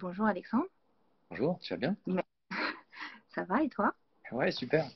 [0.00, 0.68] Bonjour Alexandre.
[1.28, 1.96] Bonjour, tu vas bien?
[3.34, 3.92] Ça va et toi?
[4.30, 4.88] Ouais, super.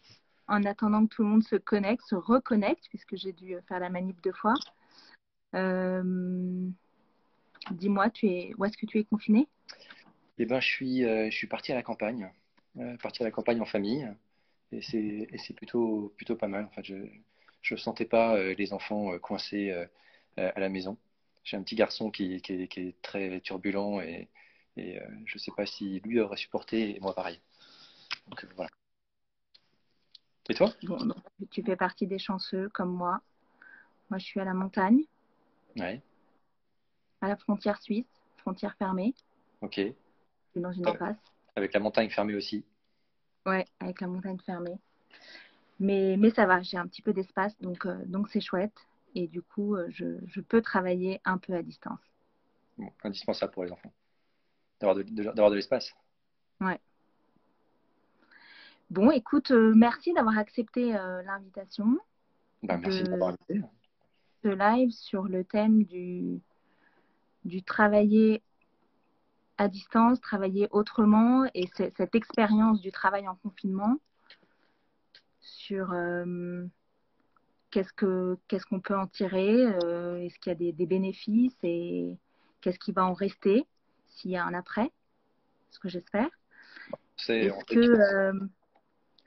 [0.46, 3.90] En attendant que tout le monde se connecte, se reconnecte, puisque j'ai dû faire la
[3.90, 4.54] manip deux fois.
[5.56, 6.68] Euh,
[7.72, 9.48] dis-moi, tu es où est-ce que tu es confiné?
[10.38, 12.30] Eh ben, je suis, euh, je suis parti à la campagne,
[12.78, 14.08] euh, parti à la campagne en famille,
[14.70, 16.66] et c'est, plutôt, plutôt pas mal.
[16.66, 19.72] En fait, je ne sentais pas les enfants coincés
[20.36, 20.96] à la maison.
[21.42, 24.28] J'ai un petit garçon qui, qui, est, très turbulent et,
[24.76, 27.40] et je ne sais pas si lui aurait supporté et moi pareil.
[28.28, 28.70] Donc voilà.
[30.48, 30.72] Et toi?
[30.82, 30.98] Bon,
[31.50, 33.20] Tu fais partie des chanceux comme moi.
[34.10, 35.04] Moi, je suis à la montagne.
[35.76, 36.02] Ouais.
[37.20, 38.04] À la frontière suisse,
[38.38, 39.14] frontière fermée.
[39.60, 39.76] Ok.
[39.76, 39.92] Je
[40.50, 41.16] suis dans une impasse.
[41.56, 42.64] Avec la montagne fermée aussi?
[43.46, 44.78] Ouais, avec la montagne fermée.
[45.80, 48.76] Mais, mais ça va, j'ai un petit peu d'espace, donc euh, donc c'est chouette.
[49.14, 52.00] Et du coup, euh, je, je, peux travailler un peu à distance.
[52.78, 53.92] Bon, indispensable pour les enfants.
[54.82, 55.94] D'avoir de, de l'espace.
[56.60, 56.80] Ouais.
[58.90, 61.98] Bon, écoute, euh, merci d'avoir accepté euh, l'invitation.
[62.64, 63.62] Bah, merci de invité.
[64.42, 66.40] Ce live sur le thème du,
[67.44, 68.42] du travailler
[69.56, 73.98] à distance, travailler autrement et cette expérience du travail en confinement
[75.38, 76.66] sur euh,
[77.70, 79.62] qu'est-ce qu'on ce qu'on peut en tirer,
[80.24, 82.16] est-ce qu'il y a des, des bénéfices et
[82.60, 83.64] qu'est-ce qui va en rester
[84.14, 84.90] s'il y a un après,
[85.70, 86.28] ce que j'espère.
[87.28, 88.32] Est-ce que...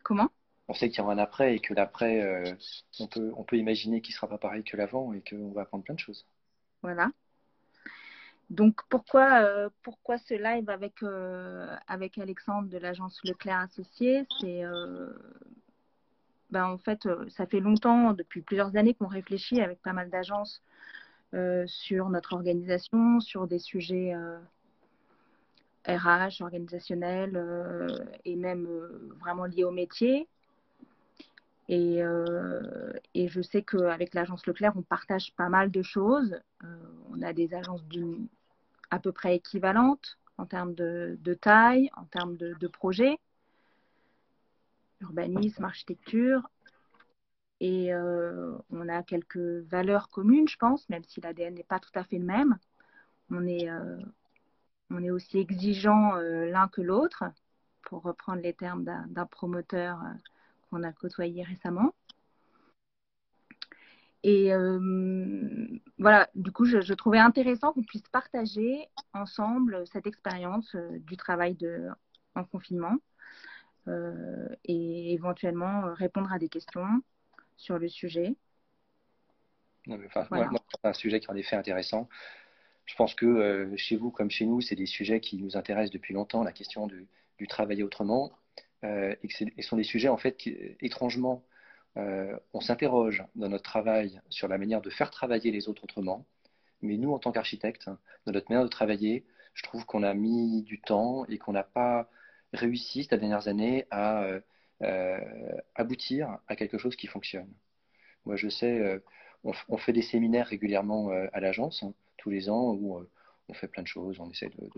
[0.04, 0.30] Comment?
[0.68, 2.56] On sait qu'il y aura un après et que l'après, euh,
[3.00, 5.62] on, peut, on peut imaginer qu'il ne sera pas pareil que l'avant et qu'on va
[5.62, 6.26] apprendre plein de choses.
[6.82, 7.12] Voilà.
[8.52, 14.64] Donc pourquoi, euh, pourquoi ce live avec, euh, avec Alexandre de l'agence Leclerc Associé C'est
[16.52, 20.62] ben, en fait, ça fait longtemps, depuis plusieurs années qu'on réfléchit avec pas mal d'agences
[21.66, 24.14] sur notre organisation, sur des sujets
[25.88, 27.88] RH, organisationnel euh,
[28.26, 30.28] et même euh, vraiment lié au métier.
[31.68, 36.40] Et, euh, et, je sais qu'avec l'agence Leclerc, on partage pas mal de choses.
[37.10, 37.82] on a des agences
[38.92, 43.18] à peu près équivalentes en termes de, taille, en termes de, de projets,
[45.02, 46.48] urbanisme, architecture.
[47.62, 52.04] Et on a quelques valeurs communes, je pense, même si l'ADN n'est pas tout à
[52.04, 52.60] fait le même.
[53.32, 53.68] On est,
[54.90, 57.24] on est aussi exigeant euh, l'un que l'autre,
[57.82, 60.10] pour reprendre les termes d'un promoteur euh,
[60.70, 61.94] qu'on a côtoyé récemment.
[64.24, 65.68] Et euh,
[66.00, 71.88] voilà, du coup, je, trouvais intéressant qu'on puisse partager ensemble cette expérience du travail de,
[72.34, 72.98] en confinement
[74.64, 77.04] et éventuellement répondre à des questions
[77.56, 78.36] sur le sujet.
[79.86, 82.10] c'est un sujet qui est en effet intéressant.
[82.86, 85.92] Je pense que euh, chez vous comme chez nous, c'est des sujets qui nous intéressent
[85.92, 87.08] depuis longtemps, la question du,
[87.38, 88.32] du travailler autrement,
[88.84, 91.44] euh, et ce sont des sujets en fait qui, étrangement,
[91.98, 96.26] euh, on s'interroge dans notre travail sur la manière de faire travailler les autres autrement,
[96.82, 97.90] mais nous en tant qu'architectes,
[98.26, 101.64] dans notre manière de travailler, je trouve qu'on a mis du temps et qu'on n'a
[101.64, 102.10] pas
[102.54, 104.28] réussi ces dernières années à
[105.76, 107.52] aboutir à quelque chose qui fonctionne.
[108.26, 109.02] Moi, je sais,
[109.44, 111.86] on, on, fait des séminaires régulièrement à l'agence
[112.30, 113.10] les ans où euh,
[113.50, 114.70] on fait plein de choses, on essaie de,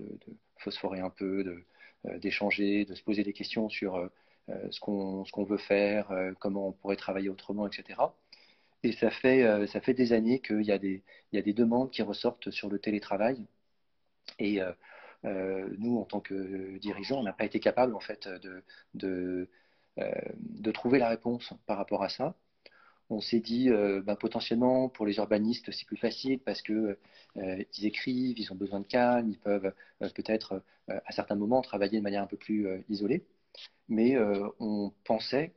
[0.57, 1.63] phosphorer un peu,
[2.05, 4.09] euh, d'échanger, de, se poser des questions sur euh,
[4.71, 6.09] ce qu'on veut faire,
[6.39, 7.99] comment on pourrait travailler autrement, etc.
[8.83, 11.03] Et ça fait, des années qu'il y, a des,
[11.53, 13.45] demandes qui ressortent sur le télétravail.
[14.39, 14.61] Et
[15.23, 18.29] nous, en tant que dirigeants, on n'a pas été capable en fait
[18.93, 19.49] de,
[20.71, 22.33] trouver la réponse par rapport à ça
[23.09, 26.97] on s'est dit euh, bah, potentiellement pour les urbanistes c'est plus facile parce que
[27.37, 31.61] euh, ils écrivent, ils ont besoin de calme, ils peuvent euh, peut-être à certains moments
[31.61, 33.25] travailler de manière un peu plus isolée.
[33.89, 34.15] Mais
[34.59, 35.53] on pensait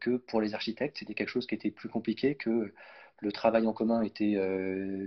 [0.00, 2.74] que pour les architectes c'était quelque chose qui était plus compliqué, que
[3.20, 4.36] le travail en commun était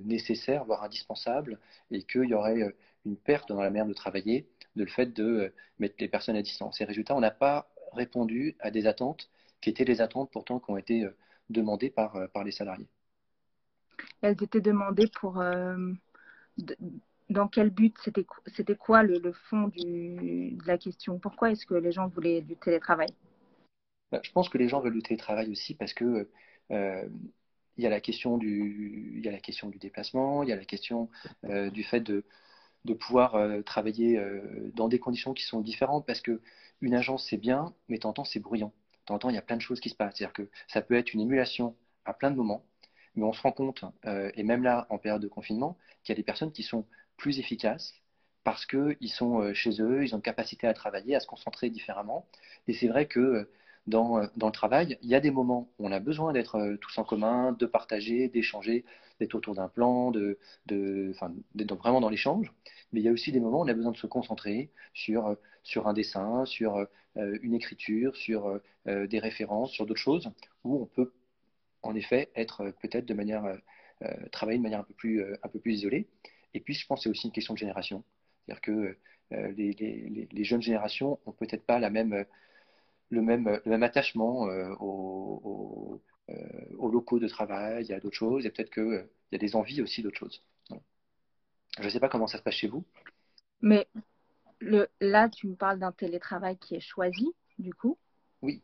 [0.05, 1.59] nécessaire, voire indispensable,
[1.91, 2.73] et qu'il y aurait
[3.05, 4.47] une perte dans la manière de travailler
[4.77, 6.79] de le fait de mettre les personnes à distance.
[6.79, 9.29] Et résultat, on n'a pas répondu à des attentes
[9.59, 11.05] qui étaient des attentes pourtant qui ont été
[11.49, 12.87] demandées par, euh, par les salariés.
[14.21, 15.39] Elles étaient demandées pour...
[15.39, 15.93] Euh,
[17.29, 17.95] dans quel but
[18.47, 21.19] C'était quoi le, le fond du, de la question?
[21.19, 23.09] Pourquoi est-ce que les gens voulaient du télétravail?
[24.11, 26.29] Bah, Je pense que les gens veulent du télétravail aussi parce que
[26.71, 27.07] euh,
[27.77, 30.51] il y a la question du, il y a la question du déplacement, il y
[30.51, 31.09] a la question
[31.43, 32.25] du fait de,
[32.83, 34.21] de pouvoir travailler
[34.73, 36.41] dans des conditions qui sont différentes parce que
[36.81, 38.25] une agence c'est bien, mais de temps en
[39.17, 40.15] temps bruyant temps il y a plein de choses qui se passent.
[40.17, 41.75] C'est-à-dire que ça peut être une émulation
[42.05, 42.65] à plein de moments,
[43.15, 46.15] mais on se rend compte, euh, et même là, en période de confinement, qu'il y
[46.15, 46.85] a des personnes qui sont
[47.17, 47.93] plus efficaces
[48.43, 52.25] parce qu'ils sont chez eux, ils ont une capacité à travailler, à se concentrer différemment.
[52.67, 53.49] Et c'est vrai que
[53.89, 56.97] dans, dans, le travail, il y a des moments où on a besoin d'être tous
[56.97, 58.85] en commun, de partager, d'échanger,
[59.19, 62.53] d'être autour d'un plan, de, d'être vraiment dans l'échange.
[62.91, 65.35] Mais il y a aussi des moments où on a besoin de se concentrer sur,
[65.63, 70.31] sur un dessin, sur une écriture, sur des références, sur d'autres choses,
[70.63, 71.13] où on peut
[71.81, 73.43] en effet être peut-être de manière
[74.31, 74.93] travailler de manière un peu
[75.59, 76.07] plus, isolée.
[76.53, 78.03] Et puis, je pense que c'est aussi une question de génération.
[78.45, 78.97] C'est-à-dire que
[79.33, 82.25] euh, les, jeunes générations n'ont peut-être pas la même,
[83.09, 86.01] le, même, le même attachement euh, aux,
[86.91, 90.01] locaux de travail, a d'autres choses, et peut-être qu'il euh, y a des envies aussi
[90.01, 90.43] d'autres choses.
[91.77, 92.83] Je ne sais pas comment ça se passe chez vous.
[93.61, 93.87] Mais
[94.59, 97.97] le, là, tu me parles d'un télétravail qui est choisi, du coup.
[98.41, 98.61] Oui.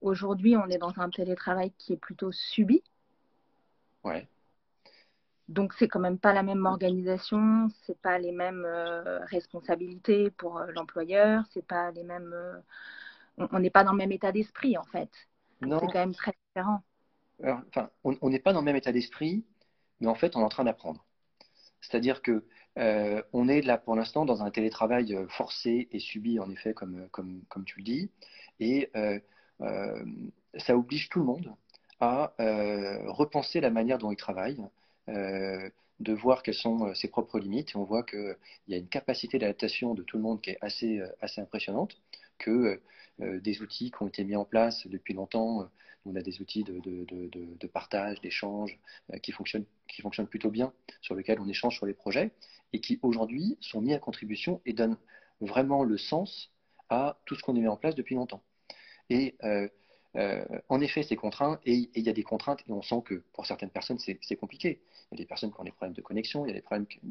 [0.00, 2.82] Aujourd'hui, on est dans un télétravail qui est plutôt subi.
[4.04, 4.28] Ouais.
[5.48, 10.58] Donc c'est quand même pas la même organisation, c'est pas les mêmes euh, responsabilités pour
[10.58, 12.32] euh, l'employeur, c'est pas les mêmes.
[12.32, 12.58] Euh,
[13.38, 15.10] on n'est pas dans le même état d'esprit en fait.
[15.60, 16.82] C'est quand même très différent.
[17.42, 19.44] enfin, on n'est pas dans le même état d'esprit,
[20.00, 21.04] mais en fait on est en train d'apprendre.
[21.80, 22.44] C'est-à-dire que
[23.32, 27.42] on est là pour l'instant dans un télétravail forcé et subi en effet comme comme
[27.48, 28.10] comme tu le dis,
[28.60, 28.90] et
[30.58, 31.54] ça oblige tout le monde
[32.00, 32.34] à
[33.06, 34.60] repenser la manière dont il travaille
[35.08, 35.68] euh,
[36.00, 37.70] de voir quelles sont euh, ses propres limites.
[37.70, 38.36] Et on voit qu'il
[38.68, 42.00] y a une capacité d'adaptation de tout le monde qui est assez, euh, assez impressionnante,
[42.38, 42.80] que
[43.18, 45.70] des outils qui ont été mis en place depuis longtemps,
[46.04, 48.78] on a des outils de, partage, d'échange,
[49.22, 52.32] qui, fonctionnent, qui fonctionnent plutôt bien, sur lesquels on échange sur les projets,
[52.72, 54.98] et qui aujourd'hui sont mis à contribution et donnent
[55.40, 56.50] vraiment le sens
[56.90, 58.42] à tout ce qu'on a mis en place depuis longtemps.
[59.12, 59.68] Euh,
[60.68, 63.46] en effet, c'est contraint et il y a des contraintes et on sent que pour
[63.46, 64.80] certaines personnes, c'est compliqué.
[65.10, 66.62] Il y a des personnes qui ont des problèmes de connexion, il y a des,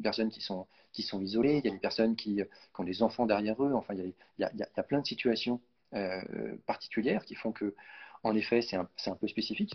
[0.02, 2.42] personnes qui sont, qui isolées, il y a des personnes qui,
[2.78, 3.74] ont des enfants derrière eux.
[3.74, 5.60] Enfin, il y a, plein de situations
[5.94, 7.74] euh, particulières qui font que,
[8.22, 9.74] en effet, c'est un, peu spécifique.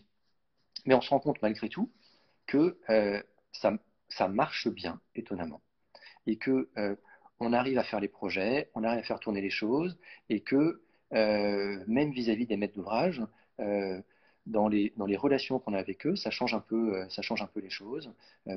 [0.85, 1.91] Mais on se rend compte malgré tout
[2.47, 3.21] que euh,
[3.51, 3.73] ça,
[4.09, 5.61] ça, marche bien, étonnamment.
[6.25, 6.69] Et que
[7.39, 9.97] on arrive à faire les projets, on arrive à faire tourner les choses
[10.29, 13.21] et que euh, même vis-à-vis des maîtres d'ouvrage,
[13.59, 14.01] euh,
[14.45, 17.21] dans les, dans les relations qu'on a avec eux, ça change un peu, euh, ça
[17.21, 18.11] change un peu les choses,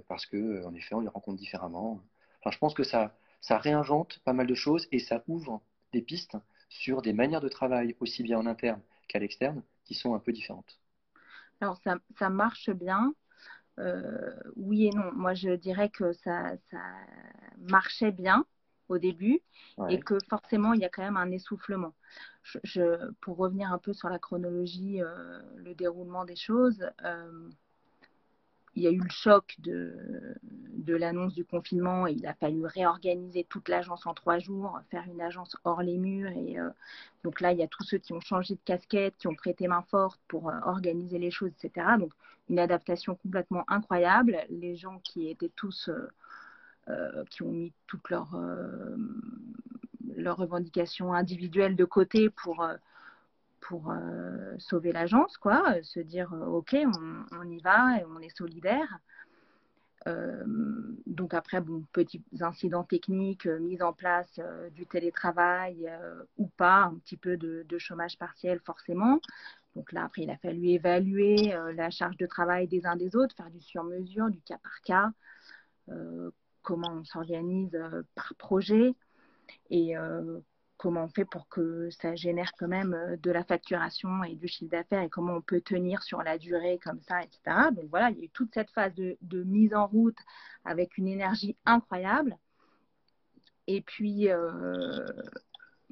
[0.08, 2.00] parce que en effet, on les rencontre différemment.
[2.40, 5.60] Enfin, je pense que ça, ça réinvente pas mal de choses et ça ouvre
[5.92, 6.36] des pistes
[6.68, 10.32] sur des manières de travail, aussi bien en interne qu'à l'externe, qui sont un peu
[10.32, 10.80] différentes.
[11.60, 13.14] Alors, ça, ça marche bien.
[14.56, 15.12] oui et non.
[15.12, 16.80] Moi, je dirais que ça, ça
[17.58, 18.46] marchait bien
[18.92, 19.40] au début
[19.88, 21.94] et que forcément, il y a quand même un essoufflement.
[22.42, 27.48] Je, pour revenir un peu sur la chronologie, euh, le déroulement des choses, euh,
[28.74, 29.94] il y a eu le choc de,
[30.42, 35.04] de l'annonce du confinement et il a fallu réorganiser toute l'agence en trois jours, faire
[35.06, 36.30] une agence hors les murs.
[36.30, 36.70] Et euh,
[37.22, 39.68] donc là, il y a tous ceux qui ont changé de casquette, qui ont prêté
[39.68, 41.86] main forte pour organiser les choses, etc.
[41.98, 42.12] Donc
[42.48, 44.38] une adaptation complètement incroyable.
[44.50, 46.08] Les gens qui étaient tous euh,
[47.30, 48.96] qui ont mis toutes leurs, euh,
[50.16, 52.76] leurs revendications individuelles de côté pour, euh,
[54.58, 56.76] sauver l'agence, quoi, se dire ok,
[57.32, 58.98] on, y va et on est solidaire.
[61.06, 64.40] donc après, bon, petits incidents techniques, mise en place
[64.74, 65.90] du télétravail
[66.36, 69.20] ou pas, un petit peu de, chômage partiel forcément.
[69.74, 73.34] Donc là, après, il a fallu évaluer la charge de travail des uns des autres,
[73.34, 75.12] faire du sur-mesure, du cas par cas,
[76.62, 78.94] comment on s'organise euh, par projet
[79.70, 80.40] et euh,
[80.76, 84.48] comment on fait pour que ça génère quand même euh, de la facturation et du
[84.48, 87.70] chiffre d'affaires et comment on peut tenir sur la durée comme ça, etc.
[87.72, 90.18] Donc voilà, il y a eu toute cette phase de, mise en route
[90.64, 92.36] avec une énergie incroyable.
[93.66, 94.28] Et puis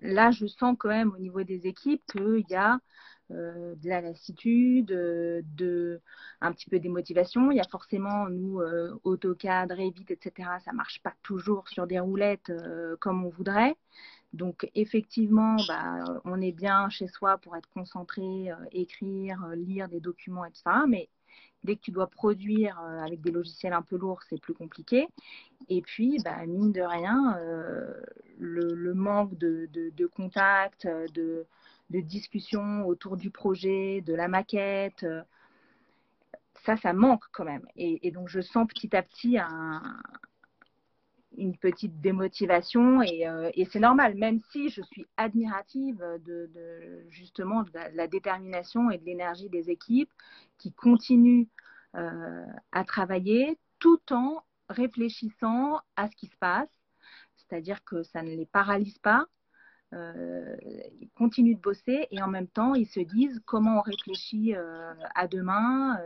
[0.03, 2.81] là, je sens quand même au niveau des équipes qu'il y a
[3.33, 6.01] euh, de la lassitude, euh, de
[6.41, 7.53] un petit peu des motivations.
[7.53, 12.01] Il y a forcément, nous, euh, AutoCAD, Revit, etc., ça marche pas toujours sur des
[12.01, 12.53] roulettes
[12.99, 13.77] comme on voudrait.
[14.33, 20.45] Donc, effectivement, bah, on est bien chez soi pour être concentré, écrire, lire des documents,
[20.45, 20.63] etc.
[20.89, 21.09] Mais
[21.63, 25.09] dès que tu dois produire avec des logiciels un peu lourds, c'est plus compliqué.
[25.69, 27.39] Et puis, bah, mine de rien,
[28.39, 31.47] le, manque de contact, de,
[31.91, 35.03] de discussion autour du projet, de la maquette.
[35.03, 35.23] Euh,
[36.65, 37.67] ça, ça manque quand même.
[37.77, 39.39] Et, donc, je sens petit à petit
[41.37, 47.71] une petite démotivation euh, et, c'est normal, même si je suis admirative de, justement de
[47.95, 50.13] la, détermination et de l'énergie des équipes
[50.59, 51.47] qui continuent
[51.97, 56.69] euh, à travailler tout en réfléchissant à ce qui se passe,
[57.37, 59.27] c'est-à-dire que ça ne les paralyse pas.
[59.93, 64.55] Ils continuent de bosser et en même temps, ils se disent comment on réfléchit
[65.15, 65.99] à demain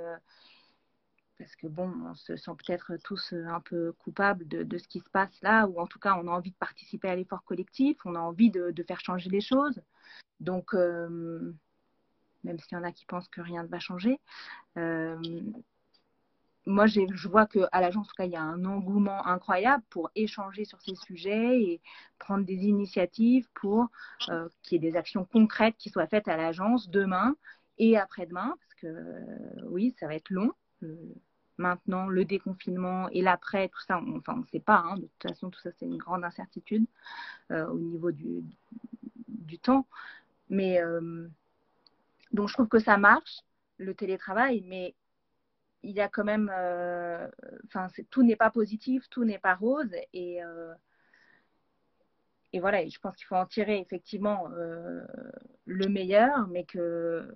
[1.39, 5.11] parce que bon, on se sent peut-être tous un peu coupables de, ce qui se
[5.11, 8.15] passe là, ou en tout cas, on a envie de participer à l'effort collectif, on
[8.15, 9.83] a envie de, faire changer les choses.
[10.41, 11.59] Donc, même
[12.45, 14.21] s'il y en a qui pensent que rien ne va changer,
[16.67, 20.11] moi, je vois qu'à l'agence, en tout cas, il y a un engouement incroyable pour
[20.15, 21.81] échanger sur ces sujets et
[22.19, 23.89] prendre des initiatives pour
[24.29, 27.37] euh, qu'il y ait des actions concrètes qui soient faites à l'agence demain
[27.79, 30.53] et après-demain, parce que oui, ça va être long.
[31.59, 34.79] maintenant, le déconfinement et l'après, tout ça, on, enfin, on ne sait pas.
[34.79, 34.97] Hein.
[34.97, 36.87] de toute façon, tout ça, c'est une grande incertitude
[37.51, 38.43] euh, au niveau du,
[39.29, 39.87] du temps.
[40.49, 41.29] Mais euh,
[42.33, 43.41] donc, je trouve que ça marche,
[43.79, 44.95] le télétravail, mais
[45.85, 47.29] il y a quand même, euh,
[47.67, 50.75] enfin, tout n'est pas positif, tout n'est pas rose, et euh,
[52.53, 55.05] et voilà, je pense qu'il faut en tirer effectivement euh,
[55.67, 57.29] le meilleur, mais que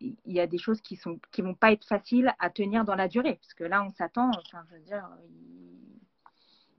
[0.00, 2.94] il y a des choses qui sont qui vont pas être faciles à tenir dans
[2.94, 5.08] la durée, parce que là, on s'attend, enfin, je veux dire,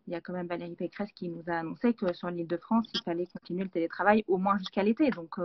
[0.08, 2.58] il, y a quand même Valérie Pécresse qui nous a annoncé que sur l'île de
[2.58, 5.40] France, il fallait continuer le télétravail au moins jusqu'à l'été, donc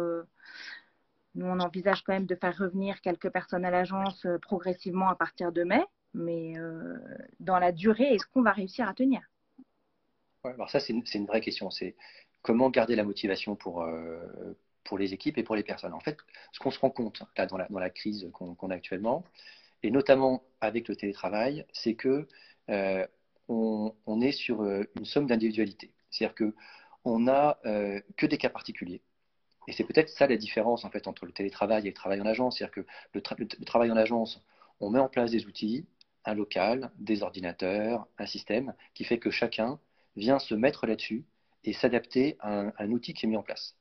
[1.36, 5.14] nous, on envisage quand même de faire revenir quelques personnes à l'agence euh, progressivement à
[5.14, 6.96] partir de mai, mais euh,
[7.40, 9.20] dans la durée, est-ce qu'on va réussir à tenir?
[10.44, 11.70] Alors ça, c'est une, vraie question.
[11.70, 11.94] C'est
[12.40, 15.92] comment garder la motivation pour, euh, pour les équipes et pour les personnes.
[15.92, 16.16] En fait,
[16.52, 19.24] ce qu'on se rend compte là, dans, la, dans la crise qu'on a actuellement,
[19.82, 22.26] et notamment avec le télétravail, c'est que
[23.48, 25.92] on, est sur une somme d'individualité.
[26.10, 26.54] C'est-à-dire que
[27.04, 27.58] on n'a
[28.16, 29.02] que des cas particuliers.
[29.68, 32.58] Et c'est peut-être ça la différence entre le télétravail et le travail en agence.
[32.58, 34.42] C'est-à-dire que le, travail en agence,
[34.80, 35.86] on met en place des outils,
[36.24, 39.78] un local, des ordinateurs, un système qui fait que chacun
[40.16, 41.24] vient se mettre là-dessus
[41.64, 43.76] et s'adapter à, un outil qui est mis en place.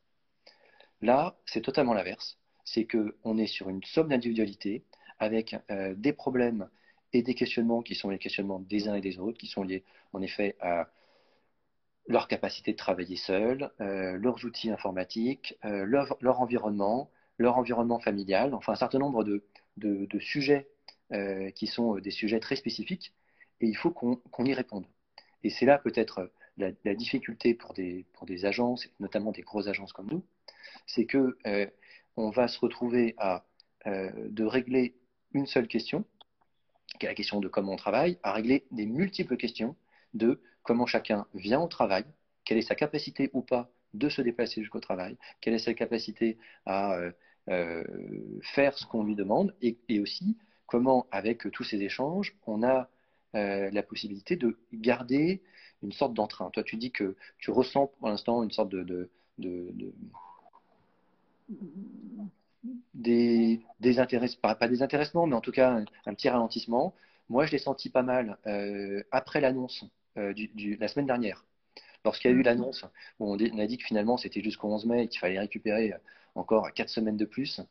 [1.01, 2.37] Là, c'est totalement l'inverse.
[2.63, 4.83] C'est qu'on est sur une somme d'individualité
[5.19, 6.67] avec euh, des problèmes
[7.13, 9.83] et des questionnements qui sont les questionnements des uns et des autres, qui sont liés
[10.13, 10.89] en effet à
[12.07, 18.53] leur capacité de travailler seuls, euh, leurs outils informatiques, euh, leur, environnement, leur environnement familial,
[18.53, 20.69] enfin un certain nombre de, sujets
[21.13, 23.13] euh, qui sont des sujets très spécifiques,
[23.61, 24.85] et il faut qu'on y réponde.
[25.43, 29.93] Et c'est là peut-être la, difficulté pour des, pour des agences, notamment des grosses agences
[29.93, 30.25] comme nous,
[30.85, 31.37] c'est que
[32.17, 33.45] on va se retrouver à
[33.85, 34.95] de régler
[35.33, 36.05] une seule question,
[36.99, 39.75] qui est la question de comment on travaille, à régler des multiples questions
[40.13, 42.03] de comment chacun vient au travail,
[42.43, 46.37] quelle est sa capacité ou pas de se déplacer jusqu'au travail, quelle est sa capacité
[46.65, 47.11] à euh,
[47.49, 47.83] euh,
[48.41, 52.89] faire ce qu'on lui demande, et, aussi comment, avec tous ces échanges, on a
[53.35, 55.41] euh, la possibilité de garder
[55.83, 56.49] une sorte d'entrain.
[56.49, 59.93] Toi, tu dis que tu ressens pour l'instant une sorte de, des,
[64.41, 66.95] pas, mais en tout cas un, petit ralentissement.
[67.29, 68.37] Moi, je l'ai senti pas mal
[69.11, 69.85] après l'annonce
[70.17, 70.33] euh,
[70.79, 71.45] la semaine dernière.
[72.05, 72.43] Lorsqu'il y a eu mm.
[72.43, 72.85] l'annonce,
[73.19, 75.97] où on, a dit que finalement c'était jusqu'au 11 mai et qu'il fallait récupérer euh,
[76.35, 77.61] encore 4 semaines de plus,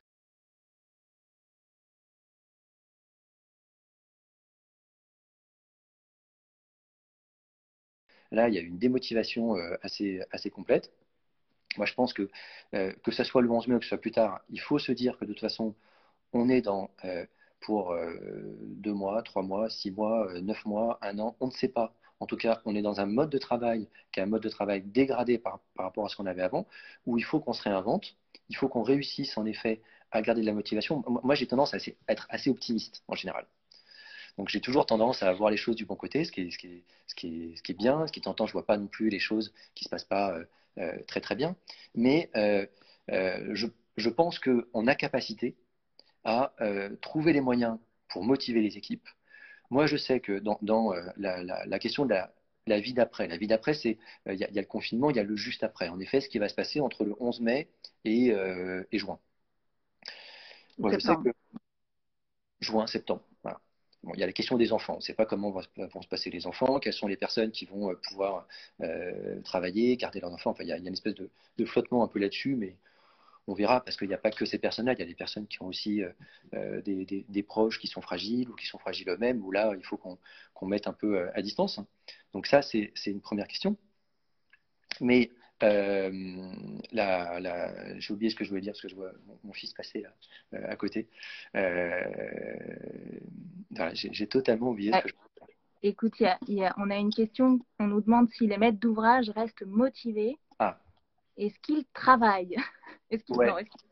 [8.33, 10.93] Là, il y a eu une démotivation euh, assez, assez complète.
[11.77, 12.31] Moi, je pense que
[12.73, 14.93] que ce soit le 11 mai ou que ce soit plus tard, il faut se
[14.93, 15.75] dire que de toute façon,
[16.33, 16.91] on est dans
[17.61, 17.97] pour
[18.63, 21.95] deux mois, trois mois, six mois, neuf mois, un an, on ne sait pas.
[22.25, 24.49] En tout cas, on est dans un mode de travail qui est un mode de
[24.49, 26.67] travail dégradé par, rapport à ce qu'on avait avant,
[27.05, 28.17] où il faut qu'on se réinvente,
[28.49, 31.05] il faut qu'on réussisse en effet à garder de la motivation.
[31.07, 31.77] Moi, j'ai tendance à,
[32.09, 33.47] être assez optimiste en général.
[34.39, 36.57] Donc j'ai toujours tendance à voir les choses du bon côté, ce qui est, ce
[36.57, 38.87] qui est, ce qui est, ce qui est bien, ce qui je vois pas non
[38.87, 40.45] plus les choses qui se passent pas euh,
[40.79, 41.57] euh, très très bien.
[41.95, 42.67] Mais euh,
[43.53, 43.67] je,
[43.99, 45.57] je, pense qu'on a capacité
[46.25, 46.55] à
[47.03, 47.77] trouver les moyens
[48.09, 49.07] pour motiver les équipes,
[49.71, 52.15] moi, je sais que dans, euh, la, question de
[52.67, 55.21] la, vie d'après, la vie d'après, c'est euh, il y, a le confinement, il y
[55.21, 55.89] a le juste après.
[55.89, 57.69] En effet, ce qui va se passer entre le 11 mai
[58.05, 59.19] et, euh, juin.
[60.79, 61.31] Moi, je sais que
[62.61, 63.23] juin, septembre.
[64.15, 64.95] il y a la question des enfants.
[64.95, 65.63] On ne sait pas comment vont,
[66.03, 68.47] se passer les enfants, quelles sont les personnes qui vont pouvoir
[69.45, 70.51] travailler, garder leurs enfants.
[70.51, 72.77] Enfin, il y, a, une espèce de, de flottement un peu là-dessus, mais
[73.47, 75.47] on verra, parce qu'il n'y a pas que ces personnes-là, il y a des personnes
[75.47, 76.11] qui ont aussi euh,
[76.55, 79.99] euh, des, proches qui sont fragiles ou qui sont fragiles eux-mêmes, où là, il faut
[79.99, 80.19] qu'on
[80.67, 81.81] mette un peu euh, à distance.
[82.33, 83.77] Donc ça, c'est une première question.
[85.01, 86.09] Mais j'ai
[88.11, 90.05] oublié ce que je voulais dire, parce que je vois mon, fils passer
[90.53, 91.09] à côté.
[93.93, 95.47] j'ai totalement oublié ce que je voulais dire.
[95.83, 96.23] écoute,
[96.79, 97.61] on a une question.
[97.79, 100.39] On nous demande si les maîtres d'ouvrage restent motivés.
[100.59, 100.81] Ah.
[101.37, 102.57] Est-ce qu'ils travaillent
[103.11, 103.37] Est-ce qu'ils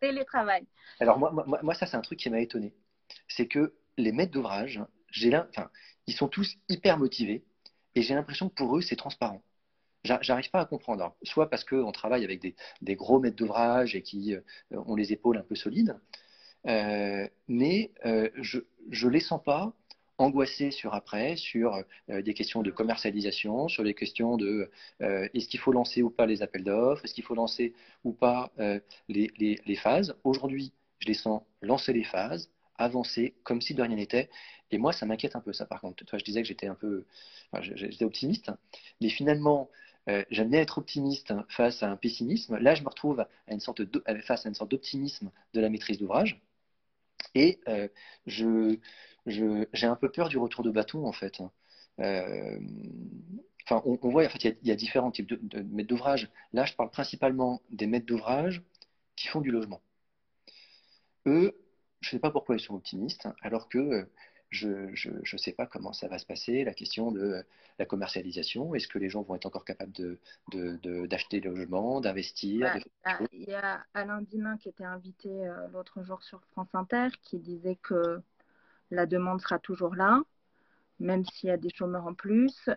[0.01, 0.67] télétravaillent
[1.01, 2.75] Alors, moi, moi, moi ça, c'est un truc qui m'a étonné.
[3.29, 4.83] C'est que les maîtres d'ouvrage,
[5.33, 5.71] enfin,
[6.07, 7.45] ils sont tous hyper motivés
[7.95, 9.43] et j'ai l'impression que pour eux, c'est transparent.
[10.05, 11.15] J'arrive pas à comprendre.
[11.23, 12.41] soit parce qu'on travaille avec
[12.81, 15.97] des, gros maîtres d'ouvrage et qui euh, ont les épaules un peu solides,
[16.67, 18.59] euh, mais euh, je
[18.91, 19.73] ne les sens pas
[20.19, 25.73] angoissés sur après, sur des questions de commercialisation, sur les questions de est-ce qu'il faut
[25.73, 28.53] lancer ou pas les appels d'offres, est-ce qu'il faut lancer ou pas
[29.09, 30.15] les, phases.
[30.25, 34.31] Aujourd'hui, je les sens lancer les phases, avancer comme si de rien n'était.
[34.71, 36.05] Et moi, ça m'inquiète un peu, ça, par contre.
[36.05, 37.05] Toi, je disais que j'étais un peu.
[37.61, 38.51] j'étais optimiste.
[39.01, 39.71] Mais finalement,
[40.09, 42.57] euh, j'aime bien être optimiste face à un pessimisme.
[42.59, 43.83] Là, je me retrouve à une sorte
[44.23, 46.41] face à une sorte d'optimisme de la maîtrise d'ouvrage.
[47.35, 47.89] Et euh,
[48.27, 48.79] je,
[49.27, 51.41] j'ai un peu peur du retour de bâton, en fait.
[52.01, 52.59] Euh,
[53.65, 56.31] enfin, on, voit, en fait, il y, a, différents types de, de maîtres d'ouvrage.
[56.53, 58.63] Là, je parle principalement des maîtres d'ouvrage
[59.17, 59.81] qui font du logement.
[61.27, 61.57] Eux,
[62.01, 64.05] je ne sais pas pourquoi ils sont optimistes, alors que euh,
[64.51, 67.43] je ne sais pas comment ça va se passer, la question de
[67.79, 68.75] la commercialisation.
[68.75, 73.49] Est-ce que les gens vont être encore capables d'acheter de, de, logements, d'investir bah, Il
[73.49, 77.77] y a Alain Dimin qui était invité euh, l'autre jour sur France Inter qui disait
[77.77, 78.21] que
[78.93, 80.23] la demande sera toujours là,
[81.01, 82.71] même s'il y a des chômeurs en plus,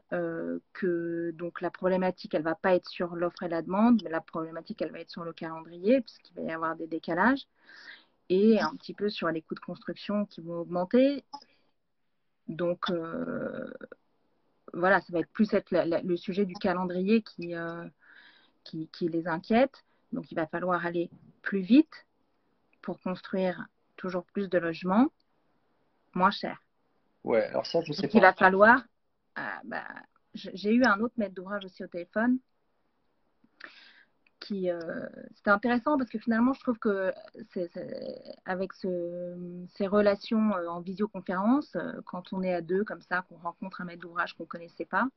[0.73, 4.09] que donc la problématique, elle ne va pas être sur l'offre et la demande, mais
[4.09, 7.45] la problématique, elle va être sur le calendrier, puisqu'il va y avoir des décalages
[8.29, 11.23] et un petit peu sur les coûts de construction qui vont augmenter.
[12.47, 13.71] Donc, euh,
[14.73, 17.89] voilà, ça va être plus être le sujet du calendrier euh,
[18.63, 19.83] qui, les inquiète.
[20.11, 21.09] Donc, il va falloir aller
[21.41, 22.05] plus vite
[22.81, 25.09] pour construire toujours plus de logements
[26.15, 26.57] moins cher.
[27.23, 28.17] Ouais, alors ça, je sais Donc, pas.
[28.17, 28.83] Il va falloir.
[29.37, 29.83] Euh, bah,
[30.33, 32.39] j'ai eu un autre maître d'ouvrage aussi au téléphone
[34.51, 37.11] euh, c'était intéressant parce que finalement je trouve que
[38.45, 41.75] avec ces relations euh, en visioconférence
[42.05, 45.07] quand on est à deux comme ça qu'on rencontre un maître d'ouvrage qu'on connaissait pas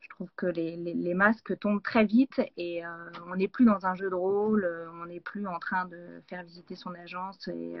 [0.00, 2.82] je trouve que les, masques tombent très vite et
[3.26, 4.66] on n'est plus dans un jeu de rôle
[5.02, 7.76] on n'est plus en train de faire visiter son agence et,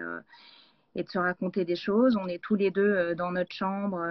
[0.98, 4.04] et, de se raconter des choses on est tous les deux dans notre chambre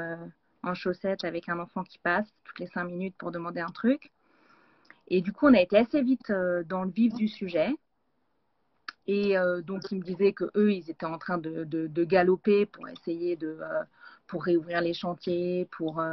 [0.63, 4.11] en chaussettes avec un enfant qui passe toutes les cinq minutes pour demander un truc
[5.09, 7.69] et du coup, on a été assez vite euh, dans le vif du sujet.
[9.07, 12.89] Et euh, donc, ils me disaient que eux, ils étaient en train de, galoper pour
[12.89, 13.83] essayer de euh,
[14.27, 16.03] pour réouvrir les chantiers, pour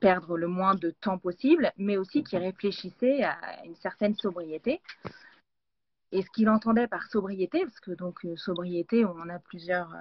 [0.00, 4.80] perdre le moins de temps possible, mais aussi qu'ils réfléchissaient à une certaine sobriété.
[6.12, 9.94] Et ce qu'il entendait par sobriété, parce que donc sobriété, on a plusieurs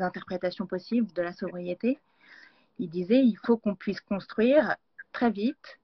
[0.00, 1.98] interprétations possibles de la sobriété.
[2.78, 4.76] Il disait il faut qu'on puisse construire
[5.12, 5.78] très vite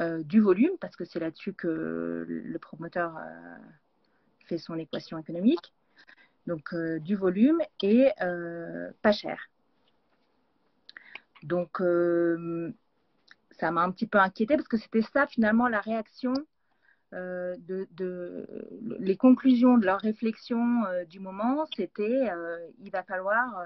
[0.00, 3.56] euh, du volume, parce que c'est là-dessus que le promoteur euh,
[4.46, 5.74] fait son équation économique.
[6.46, 8.10] Donc euh, du volume et
[9.02, 9.50] pas cher.
[11.42, 11.78] Donc
[13.58, 16.32] ça m'a un petit peu inquiété parce que c'était ça finalement la réaction
[17.12, 18.46] de,
[18.98, 22.30] les conclusions de leur réflexion du moment, c'était
[22.78, 23.62] il va falloir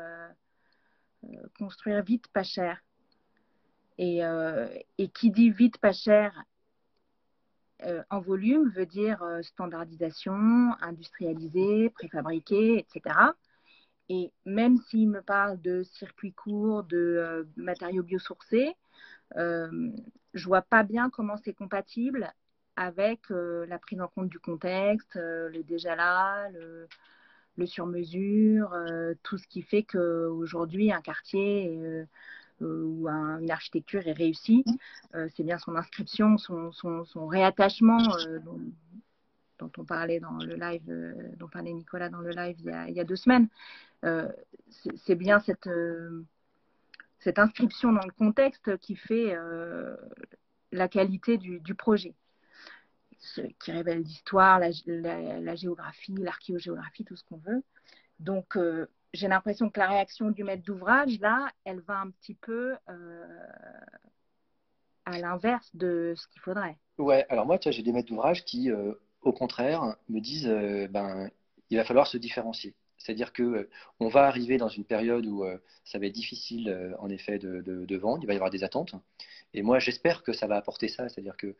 [1.58, 2.82] construire vite, pas cher.
[3.98, 6.42] Euh, et, qui dit vite pas cher
[7.84, 13.16] euh, en volume veut dire euh, standardisation, industrialisé, préfabriqué, etc.
[14.10, 18.76] Et même s'il me parle de circuits courts, de matériaux biosourcés,
[19.34, 22.32] je vois pas bien comment c'est compatible
[22.76, 26.86] avec la prise en compte du contexte, le déjà là, le,
[27.56, 28.74] le sur-mesure,
[29.22, 32.06] tout ce qui fait qu'aujourd'hui un quartier
[32.62, 34.64] euh, où une architecture est réussie,
[35.14, 38.38] euh, c'est bien son inscription, son, réattachement euh,
[39.58, 42.56] dont, on parlait dans le live, dont parlait Nicolas dans le live
[42.88, 43.48] il y a, deux semaines.
[45.04, 45.68] c'est bien cette
[47.38, 49.36] inscription dans le contexte qui fait
[50.72, 52.14] la qualité du, projet,
[53.58, 57.62] qui révèle l'histoire, la, géographie, l'archéogéographie, tout ce qu'on veut.
[58.18, 58.56] Donc,
[59.16, 63.46] j'ai l'impression que la réaction du maître d'ouvrage, là, elle va un petit peu euh,
[65.04, 66.76] à l'inverse de ce qu'il faudrait.
[66.98, 71.30] Ouais, alors moi, j'ai des maîtres d'ouvrage qui, euh, au contraire, me disent euh, ben,
[71.70, 72.74] il va falloir se différencier.
[72.98, 73.68] C'est-à-dire que
[74.00, 75.44] on va arriver dans une période où
[75.84, 78.24] ça va être difficile, en effet, de, de, vendre.
[78.24, 78.94] Il va y avoir des attentes.
[79.52, 81.08] Et moi, j'espère que ça va apporter ça.
[81.08, 81.54] C'est-à-dire que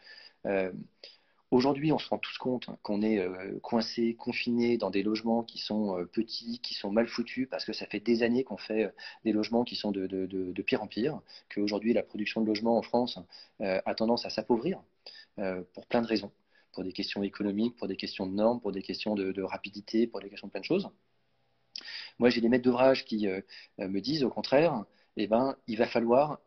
[1.52, 5.58] Aujourd'hui, on se rend tous compte qu'on est euh, coincé, confiné dans des logements qui
[5.58, 8.86] sont euh, petits, qui sont mal foutus, parce que ça fait des années qu'on fait
[8.86, 8.90] euh,
[9.24, 13.20] des logements qui sont de, pire en pire, qu'aujourd'hui la production de logements en France
[13.60, 14.82] a tendance à s'appauvrir
[15.74, 16.32] pour plein de raisons,
[16.72, 20.20] pour des questions économiques, pour des questions de normes, pour des questions de, rapidité, pour
[20.20, 20.90] des questions de plein de choses.
[22.18, 23.28] Moi, j'ai des maîtres d'ouvrage qui
[23.78, 24.84] me disent au contraire,
[25.16, 26.40] eh ben, il va falloir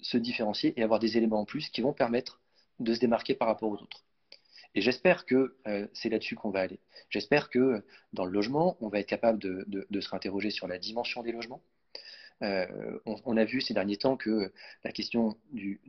[0.00, 2.40] se différencier et avoir des éléments en plus qui vont permettre
[2.80, 4.03] de se démarquer par rapport aux autres.
[4.74, 6.80] Et j'espère que euh, c'est là-dessus qu'on va aller.
[7.08, 11.22] J'espère que dans le logement, on va être capable de, se réinterroger sur la dimension
[11.22, 11.62] des logements.
[12.42, 15.80] Euh, on, a vu ces derniers temps que la question du,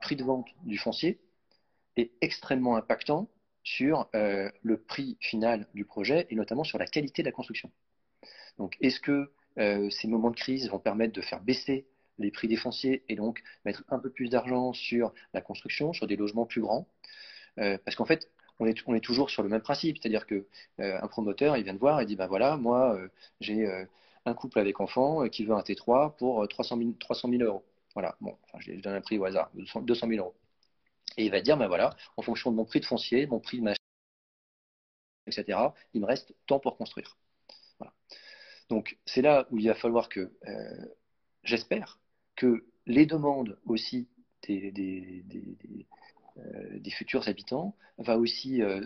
[0.00, 1.18] prix de vente du foncier
[1.96, 3.28] est extrêmement impactant
[3.64, 7.70] sur euh, le prix final du projet et notamment sur la qualité de la construction.
[8.58, 11.86] Donc, est-ce que ces moments de crise vont permettre de faire baisser
[12.18, 16.08] les prix des fonciers et donc mettre un peu plus d'argent sur la construction, sur
[16.08, 16.88] des logements plus grands?
[17.58, 20.46] Euh, parce qu'en fait, on est, toujours sur le même principe, c'est-à-dire que
[20.80, 23.08] euh, un promoteur, il vient de voir et dit ben voilà, moi euh,
[23.40, 23.66] j'ai
[24.26, 27.64] un couple avec enfant qui veut un T3 pour 300 000, 300 000 euros.
[27.94, 30.34] Voilà, bon, enfin, je donne un prix au hasard, 200 000 euros.
[31.16, 33.58] Et il va dire ben voilà, en fonction de mon prix de foncier, mon prix
[33.58, 33.78] de machin,
[35.26, 35.58] etc.,
[35.94, 37.16] il me reste tant pour construire.
[37.78, 37.92] Voilà.
[38.68, 40.32] Donc c'est là où il va falloir que,
[41.42, 41.98] j'espère,
[42.36, 44.08] que les demandes aussi
[44.48, 44.72] des,
[46.36, 48.84] des futurs habitants va aussi euh,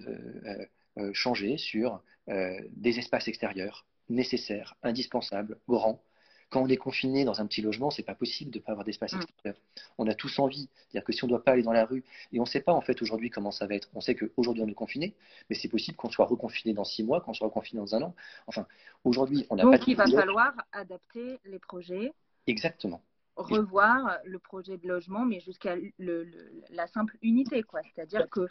[0.98, 6.02] euh, changer sur des espaces extérieurs nécessaires, indispensables, grands,
[6.50, 8.84] quand on est confiné dans un petit logement, c'est pas possible de ne pas avoir
[8.84, 9.20] d'espace mm.
[9.20, 9.60] extérieur.
[9.98, 10.68] On a tous envie.
[10.74, 12.60] C'est-à-dire que si on ne doit pas aller dans la rue, et on ne sait
[12.60, 13.88] pas en fait aujourd'hui comment ça va être.
[13.94, 15.14] On sait qu'aujourd'hui on est confiné,
[15.50, 18.14] mais c'est possible qu'on soit reconfiné dans six mois, qu'on soit reconfiné dans un an.
[18.46, 18.66] Enfin,
[19.04, 19.76] aujourd'hui, on n'a pas.
[19.76, 22.12] Donc il va falloir adapter les projets.
[22.46, 23.02] Exactement
[23.38, 27.80] revoir le projet de logement, mais jusqu'à la simple unité, quoi.
[27.94, 28.48] C'est-à-dire que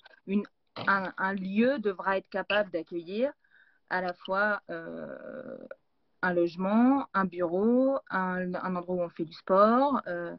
[0.88, 3.32] un, lieu devra être capable d'accueillir
[3.90, 5.58] à la fois euh,
[6.22, 10.36] un logement, un bureau, un, endroit où on fait du sport, euh,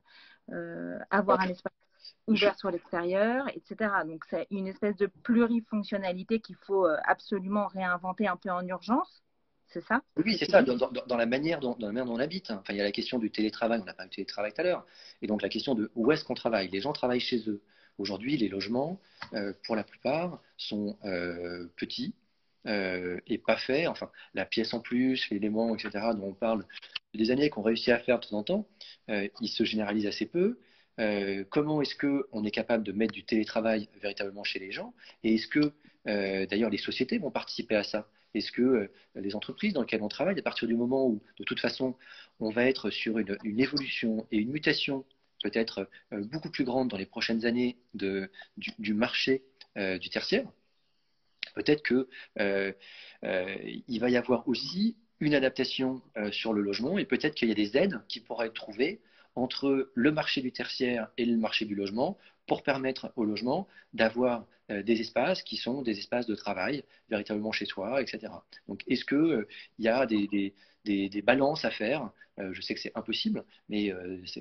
[0.51, 1.73] euh, avoir un espace
[2.27, 3.91] ouvert sur l'extérieur, etc.
[4.07, 9.23] Donc c'est une espèce de plurifonctionnalité qu'il faut absolument réinventer un peu en urgence
[9.69, 10.03] c'est ça?
[10.17, 12.51] Oui, c'est ça, dans, la manière dont, dans la manière on habite.
[12.51, 14.65] Enfin, il y a la question du télétravail, on n'a pas eu télétravail tout à
[14.65, 14.87] l'heure,
[15.23, 16.69] et donc la question de où est-ce qu'on travaille?
[16.69, 17.63] Les gens travaillent chez eux.
[17.99, 19.01] Aujourd'hui, les logements,
[19.35, 22.15] euh, pour la plupart, sont euh, petits
[22.67, 23.89] euh, et pas faits.
[23.89, 26.65] Enfin, la pièce en plus, l'élément, etc., dont on parle
[27.15, 28.69] des années qu'on réussit à faire de temps en temps,
[29.09, 30.59] ils se généralisent assez peu.
[31.51, 34.95] comment est-ce qu'on est capable de mettre du télétravail véritablement chez les gens?
[35.25, 35.73] Et est-ce que,
[36.05, 38.09] d'ailleurs, les sociétés vont participer à ça?
[38.35, 41.45] Est-ce que euh, les entreprises dans lesquelles on travaille, à partir du moment où, de
[41.45, 41.97] toute façon,
[42.41, 45.05] on va être sur une, évolution et une mutation
[45.43, 49.45] peut-être euh, beaucoup plus grande dans les prochaines années du, marché
[49.77, 50.47] euh, du tertiaire,
[51.55, 52.05] peut-être qu'il
[54.01, 57.77] va y avoir aussi une adaptation sur le logement et peut-être qu'il y a des
[57.77, 59.01] aides qui pourraient être trouvées
[59.35, 62.17] entre le marché du tertiaire et le marché du logement
[62.49, 67.53] pour permettre au logement d'avoir euh, des espaces qui sont des espaces de travail véritablement
[67.53, 68.33] chez soi, etc.
[68.69, 72.11] Donc, est-ce qu'il euh, y a des, balances à faire?
[72.39, 73.93] Euh, Je sais que c'est impossible, mais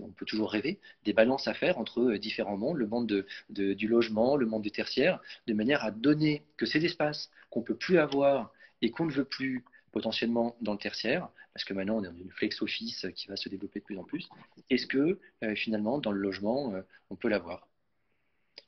[0.02, 0.80] on peut toujours rêver.
[1.04, 5.22] Des balances à faire entre différents mondes, le monde du logement, le monde du tertiaire,
[5.48, 9.12] de manière à donner que ces espaces qu'on ne peut plus avoir et qu'on ne
[9.12, 13.08] veut plus potentiellement dans le tertiaire, parce que maintenant on est dans une flex office
[13.16, 14.30] qui va se développer de plus en plus,
[14.70, 15.20] est-ce que
[15.56, 16.74] finalement dans le logement
[17.10, 17.68] on peut l'avoir?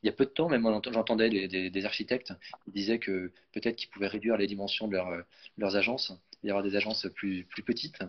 [0.02, 3.90] Il y a peu de temps, même j'entendais des, architectes qui disaient que peut-être qu'ils
[3.90, 5.24] pouvaient réduire les dimensions de euh,
[5.58, 8.00] leurs agences, y avoir des agences plus, petites,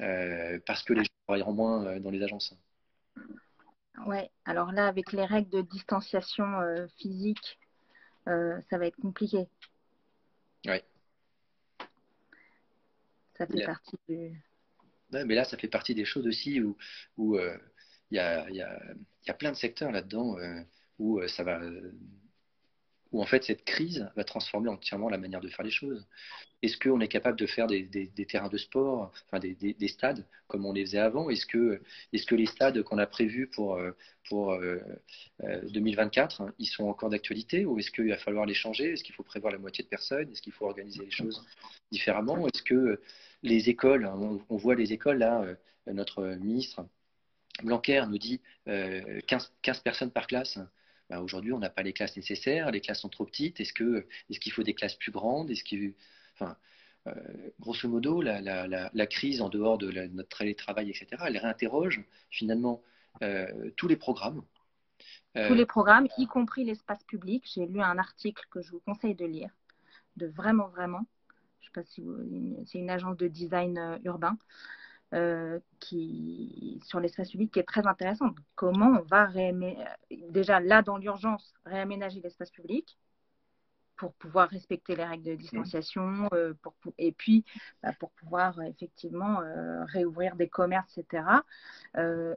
[0.00, 2.54] euh, parce que les gens travailleront moins euh, dans les agences.
[4.06, 6.46] Ouais, alors là, avec les règles de distanciation
[6.98, 7.58] physique,
[8.26, 9.46] ça va être compliqué.
[10.66, 10.76] Oui.
[13.38, 14.42] Ça fait partie du.
[15.12, 19.50] mais là, ça fait partie des choses aussi où il y, a, y, a, plein
[19.50, 20.36] de secteurs là-dedans
[20.98, 21.60] où euh, ça va
[23.12, 26.06] où en fait cette crise va transformer entièrement la manière de faire les choses.
[26.62, 30.72] Est-ce qu'on est capable de faire des, terrains de sport, enfin des, stades comme on
[30.72, 31.30] les faisait avant?
[31.30, 31.80] Est-ce que,
[32.12, 33.92] est que les stades qu'on a prévus pour, euh,
[34.28, 34.58] pour
[35.40, 37.64] 2024, euh, ils sont encore d'actualité?
[37.64, 38.94] Ou est-ce qu'il va falloir les changer?
[38.94, 40.30] Est-ce qu'il faut prévoir la moitié de personnes?
[40.32, 41.46] Est-ce qu'il faut organiser les choses
[41.92, 42.48] différemment?
[42.48, 43.00] Est-ce que
[43.44, 45.46] les écoles, on, on, voit les écoles là,
[45.86, 46.84] notre ministre
[47.62, 49.20] Blanquer nous dit 15, euh,
[49.62, 50.58] 15, personnes par classe.
[51.08, 53.60] Ben, aujourd'hui, on n'a pas les classes nécessaires, les classes sont trop petites.
[53.60, 55.50] Est-ce qu'il est faut des classes plus grandes?
[55.50, 55.64] Est-ce
[56.34, 56.56] enfin,
[57.06, 57.12] euh,
[57.60, 62.82] grosso modo, la, la, la, crise en dehors de notre télétravail, etc., elle réinterroge finalement
[63.22, 64.42] euh, tous les programmes
[65.34, 67.48] Tous les programmes, y compris l'espace public.
[67.54, 69.50] J'ai lu un article que je vous conseille de lire,
[70.16, 71.06] de vraiment, vraiment.
[71.60, 72.02] Je sais pas si
[72.66, 74.36] c'est une agence de design urbain
[75.14, 78.36] euh, qui, sur l'espace public qui est très intéressante.
[78.56, 79.28] Comment on va
[80.30, 82.98] déjà là dans l'urgence réaménager l'espace public
[83.96, 87.44] pour pouvoir respecter les règles de distanciation, euh, pour, et puis
[87.84, 91.22] bah, pour pouvoir effectivement euh, réouvrir des commerces, etc.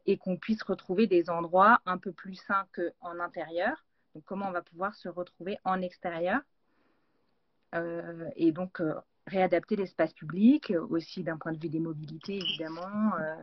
[0.05, 3.83] et qu'on puisse retrouver des endroits un peu plus sains qu'en intérieur.
[4.13, 6.39] Donc comment on va pouvoir se retrouver en extérieur
[8.35, 8.81] et donc
[9.29, 13.15] réadapter l'espace public, aussi d'un point de vue des mobilités, évidemment.
[13.19, 13.35] Euh,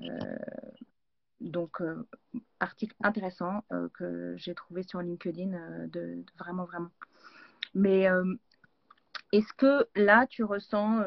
[0.00, 0.36] euh,
[1.40, 2.06] donc, euh,
[2.60, 3.62] article intéressant
[3.94, 6.90] que j'ai trouvé sur LinkedIn, de, vraiment, vraiment.
[7.74, 8.06] Mais
[9.32, 11.02] est-ce que là, tu ressens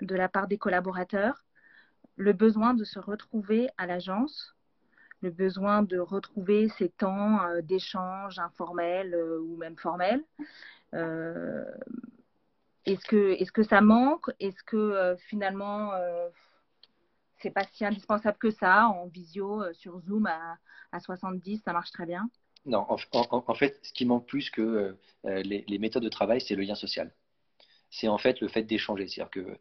[0.00, 1.44] de la part des collaborateurs
[2.16, 4.54] le besoin de se retrouver à l'agence,
[5.20, 10.22] le besoin de retrouver ces temps d'échange informels ou même formels
[12.86, 14.30] est-ce que, est que ça manque?
[14.40, 16.28] Est-ce que euh, finalement, euh,
[17.38, 20.58] c'est pas si indispensable que ça En visio, euh, sur Zoom à,
[20.92, 22.28] à, 70, ça marche très bien?
[22.66, 26.74] Non, en, fait, ce qui manque plus que les, méthodes de travail, c'est le lien
[26.74, 27.12] social.
[27.94, 29.06] C'est en fait le fait d'échanger.
[29.06, 29.58] C'est-à-dire que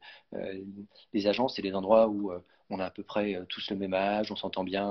[1.13, 2.31] les agences, c'est les endroits où
[2.71, 4.87] on a à peu près tous le même âge, on s'entend bien,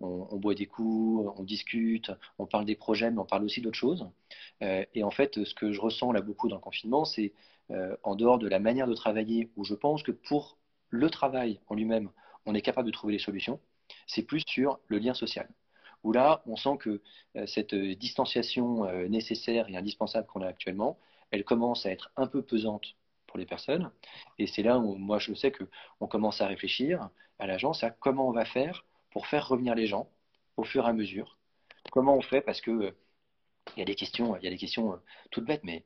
[0.00, 3.78] on, boit des coups, on discute, on parle des projets, mais on parle aussi d'autres
[3.78, 4.08] choses.
[4.62, 7.32] Euh, et en fait, ce que je ressens là beaucoup dans le confinement, c'est
[7.70, 10.58] euh, en dehors de la manière de travailler, où je pense que pour
[10.90, 12.10] le travail en lui-même,
[12.46, 13.60] on est capable de trouver des solutions,
[14.06, 15.48] c'est plus sur le lien social.
[16.04, 17.00] Où là, on sent que
[17.36, 20.98] euh, cette distanciation nécessaire et indispensable qu'on a actuellement,
[21.32, 23.90] elle commence à être un peu pesante pour les personnes.
[24.38, 28.28] Et c'est là où moi je sais qu'on commence à réfléchir à l'agence à comment
[28.28, 30.08] on va faire pour faire revenir les gens
[30.56, 31.38] au fur et à mesure.
[31.90, 32.40] Comment on fait?
[32.40, 32.94] Parce que
[33.76, 34.96] il y a des questions, il y a des questions euh,
[35.30, 35.84] toutes bêtes, mais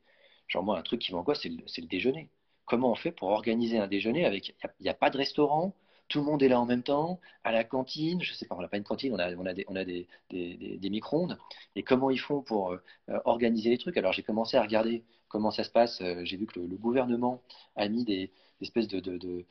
[0.48, 2.28] genre moi, un truc qui m'angoisse, c'est le, le, déjeuner.
[2.64, 5.74] Comment on fait pour organiser un déjeuner avec, il n'y a, pas de restaurant,
[6.08, 8.60] tout le monde est là en même temps, à la cantine, je sais pas, on
[8.60, 11.38] n'a pas une cantine, on a, des, micro-ondes,
[11.74, 12.78] et comment ils font pour euh,
[13.24, 13.96] organiser les trucs?
[13.96, 17.42] Alors j'ai commencé à regarder comment ça se passe, euh, j'ai vu que le, gouvernement
[17.76, 19.44] a mis des, espèces de,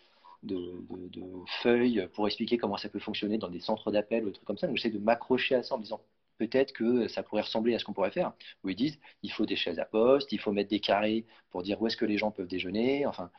[1.62, 4.58] feuilles pour expliquer comment ça peut fonctionner dans des centres d'appel ou des trucs comme
[4.58, 4.68] ça.
[4.68, 6.02] Donc j'essaie de m'accrocher à ça en me disant
[6.38, 9.46] peut-être que ça pourrait ressembler à ce qu'on pourrait faire, où ils disent il faut
[9.46, 12.18] des chaises à poste, il faut mettre des carrés pour dire où est-ce que les
[12.18, 13.06] gens peuvent déjeuner.
[13.06, 13.32] Enfin,